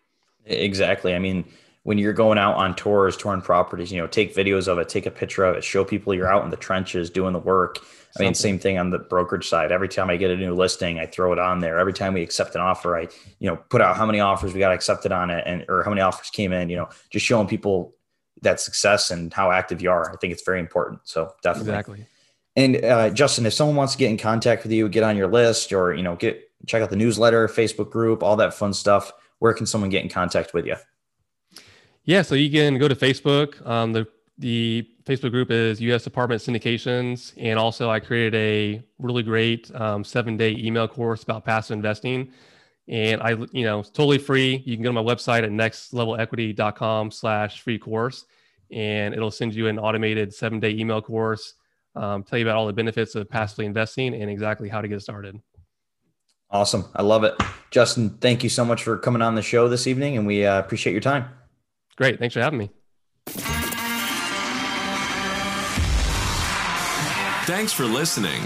Exactly. 0.46 1.14
I 1.14 1.18
mean, 1.18 1.44
when 1.83 1.98
you're 1.98 2.12
going 2.12 2.38
out 2.38 2.57
on 2.57 2.74
tours, 2.74 3.16
touring 3.16 3.40
properties, 3.40 3.90
you 3.90 4.00
know, 4.00 4.07
take 4.07 4.35
videos 4.35 4.68
of 4.68 4.79
it, 4.79 4.88
take 4.88 5.07
a 5.07 5.11
picture 5.11 5.44
of 5.44 5.57
it, 5.57 5.64
show 5.64 5.85
people 5.85 6.14
you're 6.14 6.31
out 6.31 6.44
in 6.44 6.50
the 6.50 6.57
trenches 6.57 7.09
doing 7.11 7.33
the 7.33 7.38
work. 7.38 7.79
I 8.18 8.22
mean, 8.22 8.35
same 8.35 8.59
thing 8.59 8.76
on 8.76 8.90
the 8.90 8.98
brokerage 8.98 9.48
side. 9.48 9.70
Every 9.70 9.88
time 9.88 10.11
I 10.11 10.16
get 10.16 10.33
a 10.33 10.37
new 10.37 10.53
listing, 10.53 10.98
I 10.98 11.07
throw 11.07 11.33
it 11.33 11.38
on 11.38 11.61
there. 11.61 11.79
Every 11.79 11.92
time 11.92 12.12
we 12.12 12.22
accept 12.22 12.57
an 12.57 12.61
offer, 12.61 12.98
I, 12.98 13.03
you 13.38 13.48
know, 13.48 13.57
put 13.57 13.81
out 13.81 13.96
how 13.96 14.05
many 14.05 14.18
offers 14.18 14.53
we 14.53 14.59
got 14.59 14.72
accepted 14.72 15.12
on 15.12 15.31
it 15.31 15.44
and 15.46 15.64
or 15.68 15.85
how 15.85 15.90
many 15.90 16.00
offers 16.00 16.29
came 16.31 16.53
in, 16.53 16.68
you 16.68 16.76
know, 16.76 16.88
just 17.11 17.24
showing 17.24 17.46
people 17.46 17.94
that 18.42 18.59
success 18.59 19.11
and 19.11 19.33
how 19.33 19.53
active 19.53 19.81
you 19.81 19.90
are. 19.90 20.12
I 20.12 20.16
think 20.16 20.33
it's 20.33 20.42
very 20.42 20.59
important. 20.59 21.00
So 21.05 21.35
definitely. 21.42 21.70
Exactly. 21.72 22.07
And 22.57 22.85
uh, 22.85 23.11
Justin, 23.11 23.46
if 23.46 23.53
someone 23.53 23.76
wants 23.76 23.92
to 23.92 23.98
get 23.98 24.11
in 24.11 24.18
contact 24.18 24.64
with 24.64 24.72
you, 24.72 24.88
get 24.88 25.05
on 25.05 25.16
your 25.16 25.29
list, 25.29 25.72
or 25.72 25.94
you 25.94 26.03
know, 26.03 26.16
get 26.16 26.50
check 26.66 26.83
out 26.83 26.90
the 26.90 26.96
newsletter, 26.96 27.46
Facebook 27.48 27.90
group, 27.90 28.22
all 28.22 28.37
that 28.37 28.55
fun 28.55 28.72
stuff. 28.72 29.12
Where 29.40 29.53
can 29.53 29.66
someone 29.66 29.90
get 29.90 30.03
in 30.03 30.09
contact 30.09 30.55
with 30.55 30.66
you? 30.66 30.76
Yeah, 32.05 32.22
so 32.22 32.35
you 32.35 32.50
can 32.50 32.79
go 32.79 32.88
to 32.88 32.94
Facebook. 32.94 33.66
Um, 33.66 33.92
the 33.92 34.07
the 34.38 34.88
Facebook 35.05 35.33
group 35.33 35.50
is 35.50 35.81
U.S. 35.83 36.07
Apartment 36.07 36.40
Syndications, 36.40 37.35
and 37.37 37.59
also 37.59 37.90
I 37.90 38.00
created 38.00 38.35
a 38.35 38.83
really 38.98 39.22
great 39.22 39.70
um, 39.74 40.03
seven 40.03 40.37
day 40.37 40.57
email 40.57 40.88
course 40.88 41.22
about 41.22 41.44
passive 41.44 41.74
investing. 41.74 42.33
And 42.88 43.22
I, 43.22 43.31
you 43.53 43.64
know, 43.64 43.81
it's 43.81 43.90
totally 43.90 44.18
free. 44.18 44.62
You 44.66 44.76
can 44.76 44.83
go 44.83 44.88
to 44.88 44.92
my 44.94 45.03
website 45.03 45.44
at 45.44 45.50
nextlevelequity.com 45.50 47.11
slash 47.11 47.61
free 47.61 47.79
course, 47.79 48.24
and 48.70 49.14
it'll 49.14 49.31
send 49.31 49.55
you 49.55 49.68
an 49.68 49.79
automated 49.79 50.35
seven 50.35 50.59
day 50.59 50.70
email 50.70 51.03
course, 51.03 51.55
um, 51.94 52.22
tell 52.22 52.38
you 52.38 52.44
about 52.44 52.57
all 52.57 52.66
the 52.66 52.72
benefits 52.72 53.14
of 53.14 53.29
passively 53.29 53.66
investing 53.66 54.14
and 54.14 54.31
exactly 54.31 54.68
how 54.68 54.81
to 54.81 54.88
get 54.88 55.03
started. 55.03 55.40
Awesome. 56.50 56.84
I 56.94 57.02
love 57.02 57.24
it. 57.24 57.34
Justin, 57.70 58.10
thank 58.20 58.42
you 58.42 58.50
so 58.50 58.64
much 58.64 58.82
for 58.82 58.98
coming 58.98 59.22
on 59.22 59.36
the 59.36 59.42
show 59.42 59.68
this 59.68 59.86
evening, 59.86 60.16
and 60.16 60.26
we 60.26 60.44
uh, 60.44 60.58
appreciate 60.58 60.92
your 60.92 61.00
time. 61.00 61.26
Great. 61.96 62.18
Thanks 62.18 62.34
for 62.34 62.40
having 62.40 62.58
me. 62.58 62.70
Thanks 67.46 67.72
for 67.72 67.84
listening. 67.84 68.42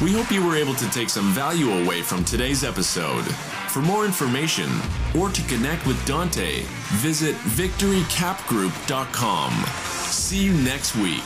We 0.00 0.12
hope 0.12 0.30
you 0.30 0.46
were 0.46 0.54
able 0.56 0.74
to 0.74 0.88
take 0.90 1.08
some 1.08 1.32
value 1.32 1.72
away 1.72 2.02
from 2.02 2.24
today's 2.24 2.62
episode. 2.62 3.24
For 3.68 3.80
more 3.80 4.04
information 4.04 4.70
or 5.18 5.30
to 5.30 5.42
connect 5.42 5.84
with 5.86 6.04
Dante, 6.06 6.62
visit 6.94 7.34
victorycapgroup.com. 7.36 9.52
See 10.10 10.42
you 10.42 10.54
next 10.54 10.96
week. 10.96 11.22